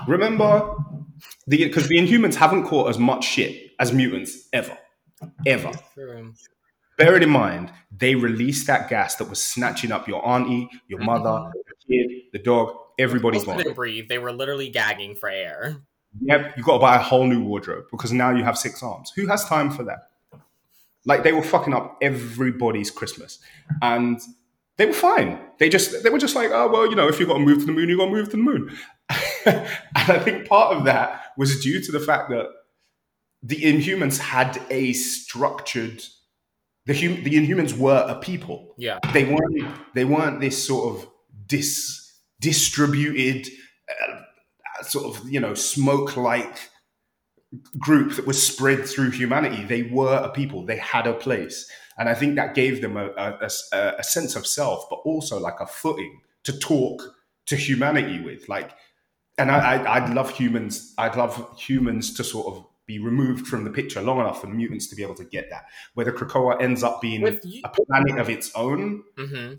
Remember, 0.06 0.74
the 1.46 1.64
because 1.64 1.88
the 1.88 1.96
Inhumans 1.96 2.34
haven't 2.34 2.64
caught 2.66 2.88
as 2.90 2.98
much 2.98 3.24
shit 3.24 3.72
as 3.78 3.92
mutants 3.92 4.48
ever, 4.52 4.76
ever. 5.46 5.72
Bear 6.96 7.16
it 7.16 7.22
in 7.24 7.30
mind, 7.30 7.72
they 7.96 8.14
released 8.14 8.66
that 8.68 8.88
gas 8.88 9.16
that 9.16 9.28
was 9.28 9.42
snatching 9.42 9.90
up 9.90 10.06
your 10.06 10.24
auntie, 10.26 10.68
your 10.86 11.00
mother, 11.00 11.28
Mhm. 11.30 11.52
the 11.52 11.74
kid, 11.88 12.10
the 12.32 12.38
dog, 12.38 12.76
everybody 13.00 13.38
Most 13.38 13.56
couldn't 13.56 13.74
breathe. 13.74 14.08
They 14.08 14.18
were 14.18 14.32
literally 14.32 14.68
gagging 14.68 15.16
for 15.16 15.28
air. 15.28 15.78
Yep, 16.20 16.56
you 16.56 16.62
got 16.62 16.74
to 16.74 16.78
buy 16.78 16.94
a 16.94 17.00
whole 17.00 17.26
new 17.26 17.42
wardrobe 17.42 17.86
because 17.90 18.12
now 18.12 18.30
you 18.30 18.44
have 18.44 18.56
six 18.56 18.80
arms. 18.82 19.12
Who 19.16 19.26
has 19.26 19.44
time 19.44 19.70
for 19.70 19.82
that? 19.84 20.10
Like 21.04 21.24
they 21.24 21.32
were 21.32 21.42
fucking 21.42 21.74
up 21.74 21.98
everybody's 22.00 22.90
Christmas, 22.92 23.40
and 23.82 24.20
they 24.76 24.86
were 24.86 24.92
fine. 24.92 25.38
They 25.58 25.68
just 25.68 26.02
they 26.02 26.10
were 26.10 26.18
just 26.18 26.34
like, 26.34 26.50
oh 26.52 26.68
well, 26.70 26.88
you 26.88 26.96
know, 26.96 27.08
if 27.08 27.20
you 27.20 27.26
got 27.26 27.34
to 27.34 27.40
move 27.40 27.60
to 27.60 27.66
the 27.66 27.72
moon, 27.72 27.88
you 27.88 27.96
got 27.96 28.06
to 28.06 28.10
move 28.10 28.26
to 28.26 28.36
the 28.36 28.42
moon. 28.42 28.76
and 29.46 29.68
I 29.94 30.18
think 30.18 30.48
part 30.48 30.76
of 30.76 30.84
that 30.84 31.26
was 31.36 31.62
due 31.62 31.80
to 31.82 31.92
the 31.92 32.00
fact 32.00 32.30
that 32.30 32.46
the 33.42 33.60
Inhumans 33.62 34.18
had 34.18 34.60
a 34.70 34.92
structured. 34.94 36.02
The 36.86 36.94
hum, 36.94 37.22
the 37.24 37.30
Inhumans 37.30 37.78
were 37.78 38.04
a 38.08 38.16
people. 38.16 38.74
Yeah, 38.78 38.98
they 39.12 39.24
weren't. 39.24 39.94
They 39.94 40.04
weren't 40.04 40.40
this 40.40 40.66
sort 40.66 40.96
of 40.96 41.08
dis 41.46 42.20
distributed, 42.40 43.50
uh, 43.88 44.82
sort 44.82 45.16
of 45.16 45.30
you 45.30 45.40
know 45.40 45.54
smoke 45.54 46.16
like 46.16 46.70
group 47.78 48.16
that 48.16 48.26
was 48.26 48.44
spread 48.44 48.86
through 48.86 49.10
humanity. 49.10 49.64
They 49.64 49.82
were 49.82 50.16
a 50.16 50.28
people. 50.30 50.64
They 50.64 50.76
had 50.76 51.06
a 51.06 51.14
place, 51.14 51.70
and 51.98 52.08
I 52.08 52.14
think 52.14 52.36
that 52.36 52.54
gave 52.54 52.80
them 52.80 52.96
a, 52.96 53.06
a, 53.16 53.50
a, 53.72 53.94
a 53.98 54.04
sense 54.04 54.36
of 54.36 54.46
self, 54.46 54.88
but 54.90 54.96
also 55.04 55.38
like 55.38 55.60
a 55.60 55.66
footing 55.66 56.20
to 56.44 56.58
talk 56.58 57.02
to 57.46 57.56
humanity 57.56 58.20
with. 58.20 58.48
Like, 58.48 58.72
and 59.38 59.50
I, 59.50 59.84
I'd 59.94 60.14
love 60.14 60.30
humans. 60.30 60.94
I'd 60.98 61.16
love 61.16 61.58
humans 61.58 62.14
to 62.14 62.24
sort 62.24 62.54
of 62.54 62.64
be 62.86 62.98
removed 62.98 63.46
from 63.46 63.64
the 63.64 63.70
picture 63.70 64.02
long 64.02 64.20
enough 64.20 64.40
for 64.40 64.46
mutants 64.46 64.86
to 64.88 64.96
be 64.96 65.02
able 65.02 65.14
to 65.14 65.24
get 65.24 65.48
that. 65.50 65.64
Whether 65.94 66.12
Krakoa 66.12 66.60
ends 66.60 66.82
up 66.82 67.00
being 67.00 67.26
a 67.26 67.68
planet 67.68 68.18
of 68.18 68.28
its 68.28 68.52
own. 68.54 69.02
Mm-hmm. 69.16 69.54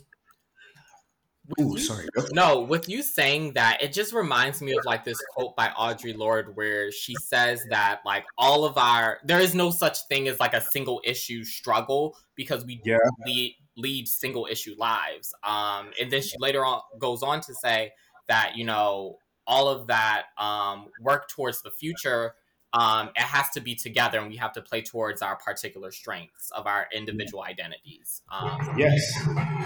Ooh, 1.60 1.78
sorry. 1.78 2.08
No, 2.32 2.62
with 2.62 2.90
you 2.90 3.04
saying 3.04 3.54
that, 3.54 3.82
it 3.82 3.94
just 3.94 4.14
reminds 4.14 4.62
me 4.62 4.72
of 4.74 4.84
like 4.86 5.04
this 5.04 5.18
quote 5.34 5.56
by 5.56 5.68
Audre 5.70 6.18
Lorde 6.18 6.56
where 6.56 6.92
she 6.92 7.16
says 7.22 7.64
that 7.70 8.02
like 8.06 8.26
all 8.38 8.66
of 8.66 8.78
our 8.78 9.20
there 9.24 9.40
is 9.40 9.54
no 9.54 9.70
such 9.70 10.08
thing 10.08 10.28
as 10.28 10.40
like 10.40 10.54
a 10.54 10.62
single 10.62 11.02
issue 11.04 11.44
struggle 11.44 12.18
because 12.36 12.66
we 12.66 12.82
yeah. 12.84 12.98
lead, 13.26 13.56
lead 13.78 14.08
single 14.08 14.48
issue 14.50 14.76
lives. 14.78 15.34
Um, 15.44 15.92
and 16.00 16.12
then 16.12 16.22
she 16.22 16.36
later 16.40 16.66
on 16.66 16.82
goes 17.00 17.22
on 17.22 17.42
to 17.42 17.54
say 17.54 17.92
that 18.28 18.54
you 18.56 18.66
know 18.66 19.18
all 19.48 19.68
of 19.68 19.88
that 19.88 20.24
um, 20.38 20.88
work 21.02 21.30
towards 21.30 21.62
the 21.62 21.72
future 21.72 22.34
um, 22.74 23.10
it 23.16 23.22
has 23.22 23.50
to 23.52 23.62
be 23.62 23.74
together 23.74 24.20
and 24.20 24.30
we 24.30 24.36
have 24.36 24.52
to 24.52 24.62
play 24.62 24.82
towards 24.82 25.22
our 25.22 25.38
particular 25.38 25.92
strengths 25.92 26.52
of 26.52 26.68
our 26.68 26.88
individual 26.94 27.44
identities 27.44 28.22
um, 28.32 28.76
yes 28.78 29.02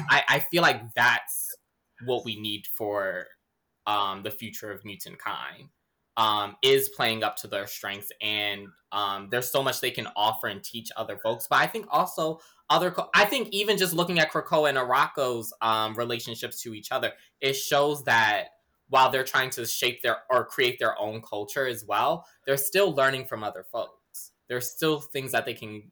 I, 0.09 0.23
I, 0.27 0.39
feel 0.39 0.61
like 0.61 0.93
that's 0.93 1.48
what 2.05 2.25
we 2.25 2.39
need 2.39 2.65
for 2.67 3.27
um, 3.87 4.23
the 4.23 4.31
future 4.31 4.71
of 4.71 4.83
mutant 4.85 5.17
kind 5.19 5.69
um, 6.17 6.55
is 6.61 6.89
playing 6.89 7.23
up 7.23 7.35
to 7.37 7.47
their 7.47 7.67
strengths 7.67 8.11
and 8.21 8.67
um, 8.91 9.27
there's 9.31 9.51
so 9.51 9.61
much 9.63 9.81
they 9.81 9.91
can 9.91 10.07
offer 10.15 10.47
and 10.47 10.63
teach 10.63 10.89
other 10.95 11.17
folks. 11.17 11.47
But 11.49 11.59
i 11.59 11.67
think 11.67 11.85
also 11.89 12.39
other 12.69 12.95
i 13.15 13.25
think 13.25 13.49
even 13.51 13.77
just 13.77 13.93
looking 13.93 14.19
at 14.19 14.31
krakoa 14.31 14.69
and 14.69 14.77
Arakko's 14.77 15.53
um, 15.61 15.95
relationships 15.95 16.61
to 16.61 16.73
each 16.73 16.91
other 16.91 17.11
it 17.41 17.53
shows 17.53 18.03
that 18.03 18.49
while 18.89 19.11
they're 19.11 19.23
trying 19.23 19.51
to 19.51 19.65
shape 19.65 20.01
their 20.01 20.17
or 20.29 20.45
create 20.45 20.79
their 20.79 20.99
own 20.99 21.21
culture 21.21 21.65
as 21.65 21.85
well, 21.85 22.25
they're 22.45 22.57
still 22.57 22.93
learning 22.93 23.25
from 23.25 23.43
other 23.43 23.63
folks. 23.71 24.31
There's 24.47 24.69
still 24.69 24.99
things 24.99 25.31
that 25.31 25.45
they 25.45 25.53
can 25.53 25.91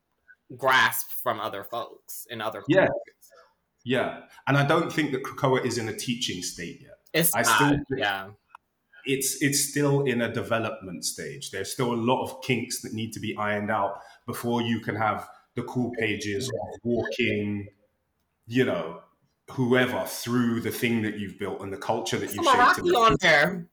grasp 0.57 1.07
from 1.23 1.39
other 1.39 1.63
folks 1.63 2.25
and 2.31 2.41
other 2.41 2.63
yeah 2.69 2.87
yeah 3.87 4.21
and 4.47 4.57
i 4.57 4.65
don't 4.65 4.91
think 4.91 5.11
that 5.11 5.23
krakoa 5.23 5.63
is 5.65 5.77
in 5.77 5.87
a 5.89 5.93
teaching 5.93 6.41
state 6.41 6.79
yet 6.81 6.97
it's 7.13 7.35
i 7.35 7.41
not, 7.41 7.55
still 7.55 7.79
yeah 7.97 8.27
it's 9.05 9.41
it's 9.41 9.59
still 9.69 10.03
in 10.03 10.21
a 10.21 10.31
development 10.31 11.05
stage 11.05 11.51
there's 11.51 11.71
still 11.71 11.93
a 11.93 12.01
lot 12.11 12.23
of 12.23 12.41
kinks 12.41 12.81
that 12.81 12.93
need 12.93 13.13
to 13.13 13.19
be 13.19 13.35
ironed 13.37 13.71
out 13.71 13.99
before 14.25 14.61
you 14.61 14.79
can 14.79 14.95
have 14.95 15.27
the 15.55 15.63
cool 15.63 15.91
pages 15.97 16.49
of 16.49 16.79
walking 16.83 17.67
you 18.45 18.65
know 18.65 19.01
whoever 19.51 20.03
through 20.05 20.61
the 20.61 20.71
thing 20.71 21.01
that 21.01 21.17
you've 21.17 21.39
built 21.39 21.61
and 21.61 21.71
the 21.71 21.77
culture 21.77 22.17
that 22.17 22.33
you've 22.33 22.45
shaped. 22.45 22.95
on 22.95 23.15
there. 23.21 23.67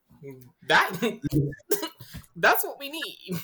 That 0.69 0.91
that's 2.37 2.65
what 2.65 2.79
we 2.79 2.91
need. 2.91 3.39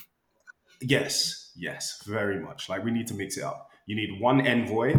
Yes, 0.80 1.52
yes, 1.56 2.02
very 2.06 2.40
much. 2.40 2.68
Like 2.68 2.85
we 2.85 2.90
need 2.90 3.06
to 3.09 3.14
mix 3.14 3.37
it 3.37 3.44
up. 3.44 3.70
You 3.87 3.96
need 3.96 4.20
one 4.20 4.46
envoy 4.46 4.94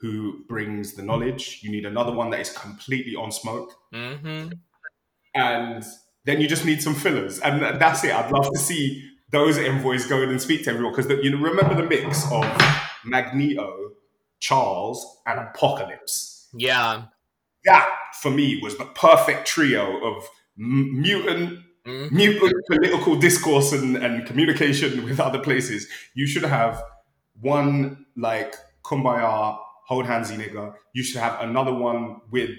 who 0.00 0.44
brings 0.48 0.94
the 0.94 1.02
knowledge. 1.02 1.60
You 1.62 1.70
need 1.70 1.86
another 1.86 2.12
one 2.12 2.30
that 2.30 2.40
is 2.40 2.50
completely 2.50 3.14
on 3.14 3.32
smoke, 3.32 3.72
mm-hmm. 3.92 4.48
and 5.34 5.84
then 6.24 6.40
you 6.40 6.48
just 6.48 6.64
need 6.64 6.82
some 6.82 6.94
fillers, 6.94 7.38
and 7.40 7.62
that's 7.80 8.04
it. 8.04 8.12
I'd 8.14 8.30
love 8.30 8.50
to 8.52 8.58
see 8.58 9.02
those 9.30 9.58
envoys 9.58 10.06
go 10.06 10.22
in 10.22 10.30
and 10.30 10.40
speak 10.40 10.64
to 10.64 10.70
everyone 10.70 10.94
because 10.94 11.10
you 11.22 11.36
remember 11.36 11.74
the 11.74 11.88
mix 11.88 12.24
of 12.30 12.44
Magneto, 13.04 13.92
Charles, 14.40 15.04
and 15.26 15.40
Apocalypse 15.40 16.36
yeah. 16.56 17.04
That 17.64 17.88
for 18.20 18.30
me 18.30 18.60
was 18.62 18.76
the 18.78 18.84
perfect 18.84 19.46
trio 19.46 20.04
of 20.04 20.28
m- 20.58 21.00
mutant 21.00 21.60
Mm-hmm. 21.86 22.16
mutant 22.16 22.52
political 22.68 23.14
discourse 23.14 23.72
and, 23.72 23.96
and 23.96 24.26
communication 24.26 25.04
with 25.04 25.20
other 25.20 25.38
places. 25.38 25.86
You 26.14 26.26
should 26.26 26.42
have 26.42 26.82
one 27.40 28.06
like 28.16 28.56
kumbaya, 28.84 29.56
hold 29.86 30.04
handsy 30.04 30.36
nigga. 30.36 30.74
You 30.92 31.02
should 31.02 31.20
have 31.20 31.40
another 31.40 31.72
one 31.72 32.20
with 32.30 32.50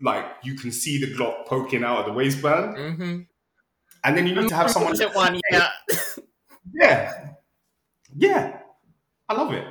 like 0.00 0.24
you 0.42 0.54
can 0.54 0.72
see 0.72 0.98
the 0.98 1.14
Glock 1.14 1.46
poking 1.46 1.84
out 1.84 2.00
of 2.00 2.06
the 2.06 2.12
waistband, 2.12 2.76
mm-hmm. 2.76 3.20
and 4.04 4.16
then 4.16 4.26
you 4.26 4.34
need 4.34 4.48
to 4.48 4.56
have 4.56 4.70
someone. 4.70 4.96
One, 5.14 5.40
yeah, 5.50 5.68
yeah, 6.74 7.12
yeah. 8.16 8.58
I 9.28 9.34
love 9.34 9.52
it. 9.52 9.64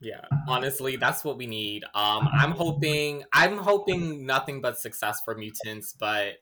Yeah, 0.00 0.20
honestly, 0.48 0.96
that's 0.96 1.24
what 1.24 1.38
we 1.38 1.46
need. 1.46 1.84
Um, 1.94 2.28
I'm 2.32 2.50
hoping, 2.50 3.22
I'm 3.32 3.56
hoping 3.56 4.26
nothing 4.26 4.60
but 4.60 4.78
success 4.78 5.20
for 5.24 5.34
mutants, 5.34 5.94
but 5.98 6.34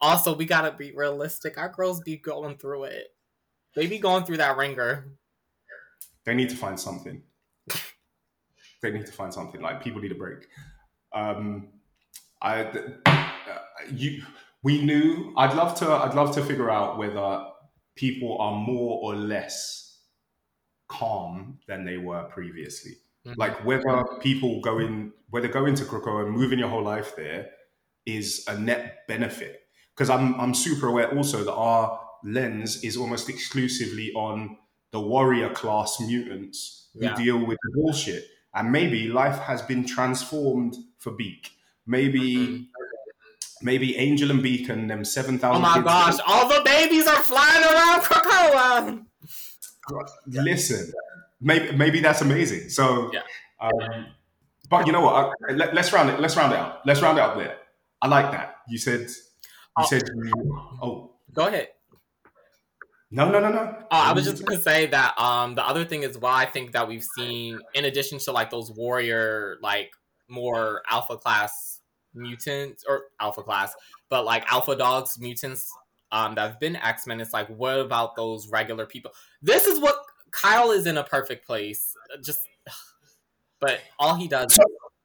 also 0.00 0.34
we 0.34 0.46
gotta 0.46 0.72
be 0.72 0.92
realistic. 0.92 1.58
Our 1.58 1.68
girls 1.68 2.00
be 2.00 2.16
going 2.16 2.56
through 2.56 2.84
it. 2.84 3.08
They 3.74 3.86
be 3.86 3.98
going 3.98 4.24
through 4.24 4.38
that 4.38 4.56
ringer. 4.56 5.12
They 6.24 6.34
need 6.34 6.50
to 6.50 6.56
find 6.56 6.78
something. 6.78 7.22
They 8.82 8.90
need 8.90 9.06
to 9.06 9.12
find 9.12 9.32
something. 9.32 9.60
Like 9.60 9.82
people 9.82 10.00
need 10.00 10.12
a 10.12 10.16
break. 10.16 10.46
Um, 11.14 11.68
I, 12.40 12.64
uh, 13.06 13.26
you, 13.90 14.22
we 14.62 14.82
knew. 14.82 15.32
I'd 15.36 15.54
love 15.54 15.76
to. 15.76 15.88
I'd 15.90 16.14
love 16.14 16.34
to 16.34 16.42
figure 16.42 16.70
out 16.70 16.98
whether 16.98 17.46
people 17.94 18.38
are 18.38 18.52
more 18.52 19.00
or 19.02 19.14
less 19.14 19.98
calm 20.88 21.58
than 21.68 21.84
they 21.84 21.96
were 21.96 22.24
previously. 22.24 22.92
Mm-hmm. 23.26 23.40
Like 23.40 23.64
whether 23.64 24.04
people 24.20 24.60
go 24.60 24.78
in, 24.78 25.12
whether 25.30 25.48
going 25.48 25.74
to 25.76 25.84
Krakoa 25.84 26.26
and 26.26 26.34
moving 26.34 26.58
your 26.58 26.68
whole 26.68 26.82
life 26.82 27.14
there 27.16 27.50
is 28.04 28.44
a 28.48 28.58
net 28.58 29.06
benefit. 29.06 29.60
Because 29.94 30.10
I'm 30.10 30.40
I'm 30.40 30.54
super 30.54 30.88
aware 30.88 31.14
also 31.16 31.44
that 31.44 31.52
our 31.54 32.00
lens 32.24 32.82
is 32.82 32.96
almost 32.96 33.28
exclusively 33.28 34.12
on 34.14 34.56
the 34.90 35.00
warrior 35.00 35.50
class 35.50 35.98
mutants 36.00 36.88
who 36.94 37.04
yeah. 37.04 37.16
deal 37.16 37.44
with 37.44 37.58
the 37.62 37.70
bullshit. 37.74 38.24
And 38.54 38.70
maybe 38.70 39.08
life 39.08 39.38
has 39.38 39.62
been 39.62 39.86
transformed 39.86 40.76
for 40.98 41.12
Beak. 41.12 41.52
Maybe 41.86 42.36
mm-hmm. 42.36 42.62
maybe 43.62 43.96
Angel 43.96 44.30
and 44.30 44.42
Beacon, 44.42 44.86
them 44.88 45.04
seven 45.04 45.38
thousand. 45.38 45.64
Oh 45.64 45.68
my 45.68 45.80
gosh! 45.80 46.18
All 46.26 46.48
the 46.48 46.62
babies 46.64 47.06
are 47.06 47.22
flying 47.22 47.64
around 47.64 48.02
Krakoa. 48.02 49.04
Listen, 50.26 50.92
maybe 51.40 51.74
maybe 51.76 52.00
that's 52.00 52.20
amazing. 52.20 52.68
So, 52.68 53.10
yeah. 53.12 53.22
Um, 53.60 54.06
but 54.68 54.86
you 54.86 54.92
know 54.92 55.00
what? 55.02 55.34
I, 55.48 55.52
let, 55.52 55.76
us 55.76 55.92
round 55.92 56.10
it. 56.10 56.20
Let's 56.20 56.36
round 56.36 56.52
it 56.52 56.58
out. 56.58 56.86
Let's 56.86 57.02
round 57.02 57.18
it 57.18 57.22
up 57.22 57.36
there. 57.36 57.56
I 58.00 58.08
like 58.08 58.30
that. 58.32 58.56
You 58.68 58.78
said. 58.78 59.00
You 59.00 59.06
oh. 59.78 59.86
said. 59.86 60.02
oh. 60.82 61.10
Go 61.32 61.46
ahead. 61.46 61.68
No, 63.14 63.30
no, 63.30 63.38
no, 63.38 63.50
no. 63.50 63.76
Oh, 63.82 63.86
I 63.90 64.12
was 64.12 64.24
just 64.24 64.44
gonna 64.44 64.60
say 64.60 64.86
that 64.86 65.18
um 65.18 65.54
the 65.54 65.66
other 65.66 65.84
thing 65.84 66.02
is 66.02 66.18
why 66.18 66.42
I 66.42 66.46
think 66.46 66.72
that 66.72 66.88
we've 66.88 67.04
seen 67.04 67.58
in 67.74 67.84
addition 67.84 68.18
to 68.20 68.32
like 68.32 68.50
those 68.50 68.72
warrior 68.72 69.58
like 69.62 69.90
more 70.28 70.82
alpha 70.90 71.16
class 71.16 71.80
mutants 72.14 72.84
or 72.88 73.04
alpha 73.20 73.42
class, 73.42 73.74
but 74.08 74.24
like 74.24 74.50
alpha 74.50 74.76
dogs 74.76 75.18
mutants 75.20 75.70
um, 76.10 76.34
that 76.34 76.42
have 76.42 76.60
been 76.60 76.76
X 76.76 77.06
Men. 77.06 77.20
It's 77.20 77.32
like, 77.32 77.48
what 77.48 77.80
about 77.80 78.16
those 78.16 78.48
regular 78.48 78.86
people? 78.86 79.12
This 79.40 79.66
is 79.66 79.80
what 79.80 79.96
Kyle 80.30 80.70
is 80.70 80.86
in 80.86 80.98
a 80.98 81.04
perfect 81.04 81.46
place. 81.46 81.94
Just, 82.22 82.40
but 83.60 83.80
all 83.98 84.14
he 84.14 84.28
does. 84.28 84.54
So, 84.54 84.62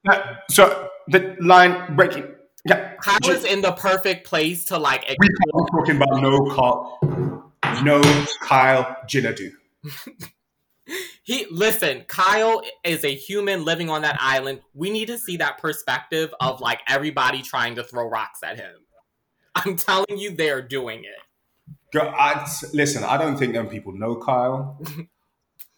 uh, 0.10 0.36
so 0.50 0.90
the 1.08 1.36
line 1.40 1.96
breaking. 1.96 2.34
Yeah, 2.66 2.96
Kyle 2.96 3.20
just, 3.24 3.46
is 3.46 3.52
in 3.52 3.62
the 3.62 3.72
perfect 3.72 4.28
place 4.28 4.66
to 4.66 4.78
like. 4.78 5.06
We 5.08 5.28
are 5.54 5.66
talking 5.72 5.96
about 5.96 6.22
no 6.22 6.54
Kyle, 6.54 7.37
no 7.84 8.02
Kyle 8.42 8.98
Jinadu. 9.08 9.52
he 11.24 11.46
listen 11.52 12.04
kyle 12.08 12.62
is 12.84 13.04
a 13.06 13.14
human 13.14 13.64
living 13.64 13.90
on 13.90 14.02
that 14.02 14.18
island 14.20 14.60
we 14.74 14.90
need 14.90 15.06
to 15.06 15.18
see 15.18 15.38
that 15.38 15.58
perspective 15.58 16.34
of 16.42 16.60
like 16.60 16.80
everybody 16.88 17.42
trying 17.42 17.76
to 17.76 17.84
throw 17.84 18.10
rocks 18.10 18.40
at 18.44 18.58
him 18.58 18.74
I'm 19.66 19.76
telling 19.76 20.18
you, 20.18 20.32
they 20.32 20.50
are 20.50 20.62
doing 20.62 21.00
it. 21.00 21.76
Girl, 21.92 22.14
I, 22.16 22.48
listen, 22.74 23.04
I 23.04 23.18
don't 23.18 23.38
think 23.38 23.54
them 23.54 23.68
people 23.68 23.94
know 23.94 24.16
Kyle. 24.16 24.80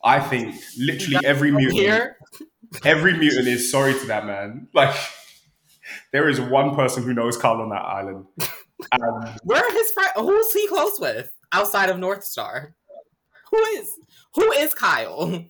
I 0.04 0.20
think 0.20 0.56
literally 0.78 1.18
every 1.26 1.52
mutant 1.52 1.80
Here, 1.80 2.18
every 2.84 3.18
mutant 3.18 3.48
is 3.48 3.70
sorry 3.70 3.94
to 3.94 4.06
that 4.08 4.26
man. 4.26 4.68
Like 4.74 4.96
there 6.12 6.28
is 6.30 6.40
one 6.40 6.76
person 6.76 7.04
who 7.04 7.14
knows 7.14 7.38
Kyle 7.38 7.62
on 7.62 7.70
that 7.70 7.82
island. 7.82 8.26
And 8.92 9.40
where 9.44 9.64
are 9.64 9.72
his 9.72 9.92
friends? 9.92 10.12
Who's 10.16 10.54
he 10.54 10.68
close 10.68 11.00
with 11.00 11.32
outside 11.52 11.90
of 11.90 11.98
Northstar? 11.98 12.74
Who 13.52 13.58
is 13.58 13.92
who 14.36 14.52
is 14.54 14.74
Kyle? 14.74 15.46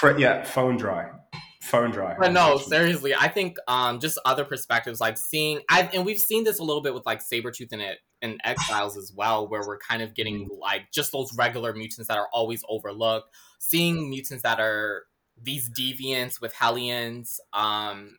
fr- 0.00 0.18
yeah, 0.18 0.44
phone 0.44 0.76
dry. 0.76 1.10
Phone 1.62 1.90
dry. 1.90 2.16
But 2.18 2.32
no, 2.32 2.56
seriously, 2.58 3.14
I 3.14 3.28
think 3.28 3.56
um 3.68 4.00
just 4.00 4.18
other 4.24 4.44
perspectives, 4.44 5.00
like 5.00 5.16
seeing 5.16 5.60
I 5.70 5.82
and 5.92 6.04
we've 6.04 6.20
seen 6.20 6.44
this 6.44 6.58
a 6.58 6.64
little 6.64 6.82
bit 6.82 6.94
with 6.94 7.06
like 7.06 7.20
Sabretooth 7.20 7.72
and 7.72 7.82
it 7.82 7.98
and 8.20 8.40
Exiles 8.44 8.96
as 8.96 9.12
well, 9.14 9.48
where 9.48 9.62
we're 9.66 9.78
kind 9.78 10.02
of 10.02 10.14
getting 10.14 10.48
like 10.60 10.92
just 10.92 11.12
those 11.12 11.34
regular 11.36 11.72
mutants 11.72 12.08
that 12.08 12.18
are 12.18 12.28
always 12.32 12.64
overlooked, 12.68 13.34
seeing 13.58 14.08
mutants 14.08 14.42
that 14.42 14.60
are 14.60 15.04
these 15.40 15.70
deviants 15.70 16.40
with 16.40 16.52
Hellions. 16.52 17.40
Um, 17.52 18.18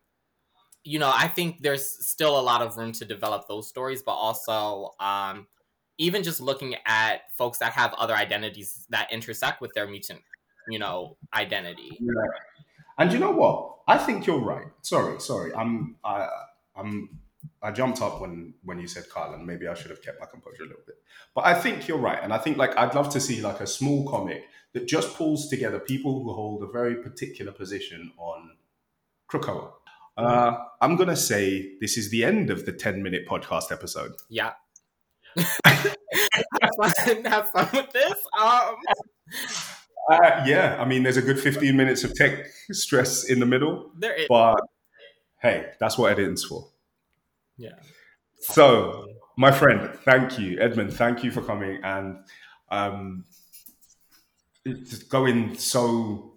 you 0.83 0.99
know, 0.99 1.11
I 1.13 1.27
think 1.29 1.61
there's 1.61 2.05
still 2.05 2.37
a 2.37 2.41
lot 2.41 2.61
of 2.61 2.77
room 2.77 2.91
to 2.93 3.05
develop 3.05 3.47
those 3.47 3.67
stories, 3.67 4.03
but 4.03 4.13
also 4.13 4.91
um 4.99 5.47
even 5.97 6.23
just 6.23 6.41
looking 6.41 6.75
at 6.85 7.31
folks 7.37 7.59
that 7.59 7.73
have 7.73 7.93
other 7.93 8.15
identities 8.15 8.85
that 8.89 9.11
intersect 9.11 9.61
with 9.61 9.73
their 9.73 9.87
mutant, 9.87 10.21
you 10.67 10.79
know, 10.79 11.17
identity. 11.33 11.97
Yeah. 11.99 12.31
And 12.97 13.11
you 13.11 13.19
know 13.19 13.31
what? 13.31 13.77
I 13.87 13.97
think 13.97 14.25
you're 14.25 14.39
right. 14.39 14.67
Sorry, 14.81 15.19
sorry. 15.19 15.53
I'm 15.53 15.95
I 16.03 16.27
I'm 16.75 17.19
I 17.61 17.71
jumped 17.71 18.01
up 18.01 18.21
when 18.21 18.53
when 18.63 18.79
you 18.79 18.87
said 18.87 19.05
and 19.15 19.45
maybe 19.45 19.67
I 19.67 19.73
should 19.73 19.89
have 19.89 20.01
kept 20.01 20.19
my 20.19 20.25
composure 20.25 20.63
a 20.63 20.67
little 20.67 20.83
bit. 20.85 20.95
But 21.35 21.45
I 21.45 21.53
think 21.53 21.87
you're 21.87 21.97
right, 21.97 22.19
and 22.21 22.33
I 22.33 22.37
think 22.37 22.57
like 22.57 22.77
I'd 22.77 22.95
love 22.95 23.09
to 23.09 23.19
see 23.19 23.41
like 23.41 23.59
a 23.59 23.67
small 23.67 24.07
comic 24.07 24.45
that 24.73 24.87
just 24.87 25.15
pulls 25.15 25.49
together 25.49 25.79
people 25.79 26.23
who 26.23 26.33
hold 26.33 26.63
a 26.63 26.67
very 26.67 26.95
particular 26.95 27.51
position 27.51 28.11
on 28.17 28.51
Krakoa. 29.31 29.71
Uh, 30.15 30.55
I'm 30.81 30.95
gonna 30.95 31.15
say 31.15 31.75
this 31.81 31.97
is 31.97 32.09
the 32.09 32.23
end 32.23 32.49
of 32.49 32.65
the 32.65 32.71
10 32.71 33.01
minute 33.01 33.27
podcast 33.27 33.71
episode. 33.71 34.13
Yeah. 34.29 34.51
Have, 35.37 36.75
fun, 36.77 37.25
have 37.25 37.51
fun 37.51 37.69
with 37.73 37.91
this. 37.91 38.13
Um, 38.39 38.75
Uh, 40.11 40.43
yeah, 40.45 40.75
I 40.79 40.85
mean, 40.85 41.03
there's 41.03 41.15
a 41.15 41.21
good 41.21 41.39
15 41.39 41.77
minutes 41.77 42.03
of 42.03 42.13
tech 42.13 42.47
stress 42.71 43.23
in 43.29 43.39
the 43.39 43.45
middle, 43.45 43.89
there 43.97 44.13
is. 44.13 44.27
but 44.27 44.59
hey, 45.41 45.71
that's 45.79 45.97
what 45.97 46.11
editing's 46.11 46.43
for. 46.43 46.67
Yeah. 47.57 47.75
So, 48.39 49.07
my 49.37 49.51
friend, 49.51 49.97
thank 50.03 50.37
you, 50.37 50.59
Edmund. 50.59 50.93
Thank 50.93 51.23
you 51.23 51.31
for 51.31 51.41
coming 51.41 51.79
and 51.83 52.17
um, 52.69 53.23
it's 54.65 55.03
going 55.03 55.57
so 55.57 56.33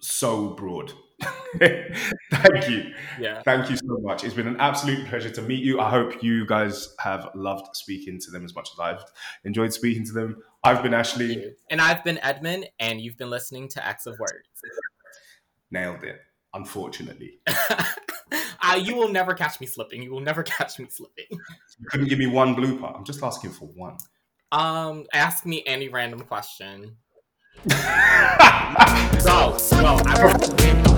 so 0.00 0.50
broad. 0.50 0.92
thank 1.58 2.68
you, 2.68 2.92
Yeah. 3.18 3.42
thank 3.42 3.70
you 3.70 3.76
so 3.76 3.98
much. 4.00 4.24
It's 4.24 4.34
been 4.34 4.46
an 4.46 4.56
absolute 4.58 5.06
pleasure 5.08 5.30
to 5.30 5.42
meet 5.42 5.62
you. 5.62 5.80
I 5.80 5.90
hope 5.90 6.22
you 6.22 6.46
guys 6.46 6.94
have 7.00 7.28
loved 7.34 7.76
speaking 7.76 8.18
to 8.20 8.30
them 8.30 8.44
as 8.44 8.54
much 8.54 8.70
as 8.72 8.80
I've 8.80 9.04
enjoyed 9.44 9.72
speaking 9.72 10.04
to 10.06 10.12
them. 10.12 10.36
I've 10.64 10.82
been 10.82 10.94
Ashley. 10.94 11.54
And 11.70 11.80
I've 11.80 12.02
been 12.04 12.18
Edmund, 12.18 12.68
and 12.80 13.00
you've 13.00 13.16
been 13.18 13.30
listening 13.30 13.68
to 13.70 13.86
X 13.86 14.06
of 14.06 14.18
Words. 14.18 14.48
Nailed 15.70 16.02
it. 16.04 16.20
Unfortunately, 16.54 17.40
uh, 18.62 18.74
you 18.78 18.94
will 18.94 19.08
never 19.08 19.32
catch 19.32 19.58
me 19.58 19.66
slipping. 19.66 20.02
You 20.02 20.10
will 20.12 20.20
never 20.20 20.42
catch 20.42 20.78
me 20.78 20.86
slipping. 20.90 21.24
you 21.30 21.86
couldn't 21.88 22.08
give 22.08 22.18
me 22.18 22.26
one 22.26 22.54
blooper. 22.54 22.94
I'm 22.94 23.04
just 23.04 23.22
asking 23.22 23.50
for 23.52 23.66
one. 23.68 23.96
Um, 24.52 25.06
ask 25.14 25.46
me 25.46 25.62
any 25.66 25.88
random 25.88 26.20
question. 26.20 26.96
So, 29.20 29.56
I, 29.74 30.88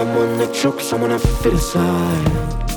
Someone 0.00 0.38
that 0.38 0.54
chokes, 0.54 0.84
someone 0.84 1.10
I 1.10 1.18
fit 1.18 1.54
aside. 1.54 2.69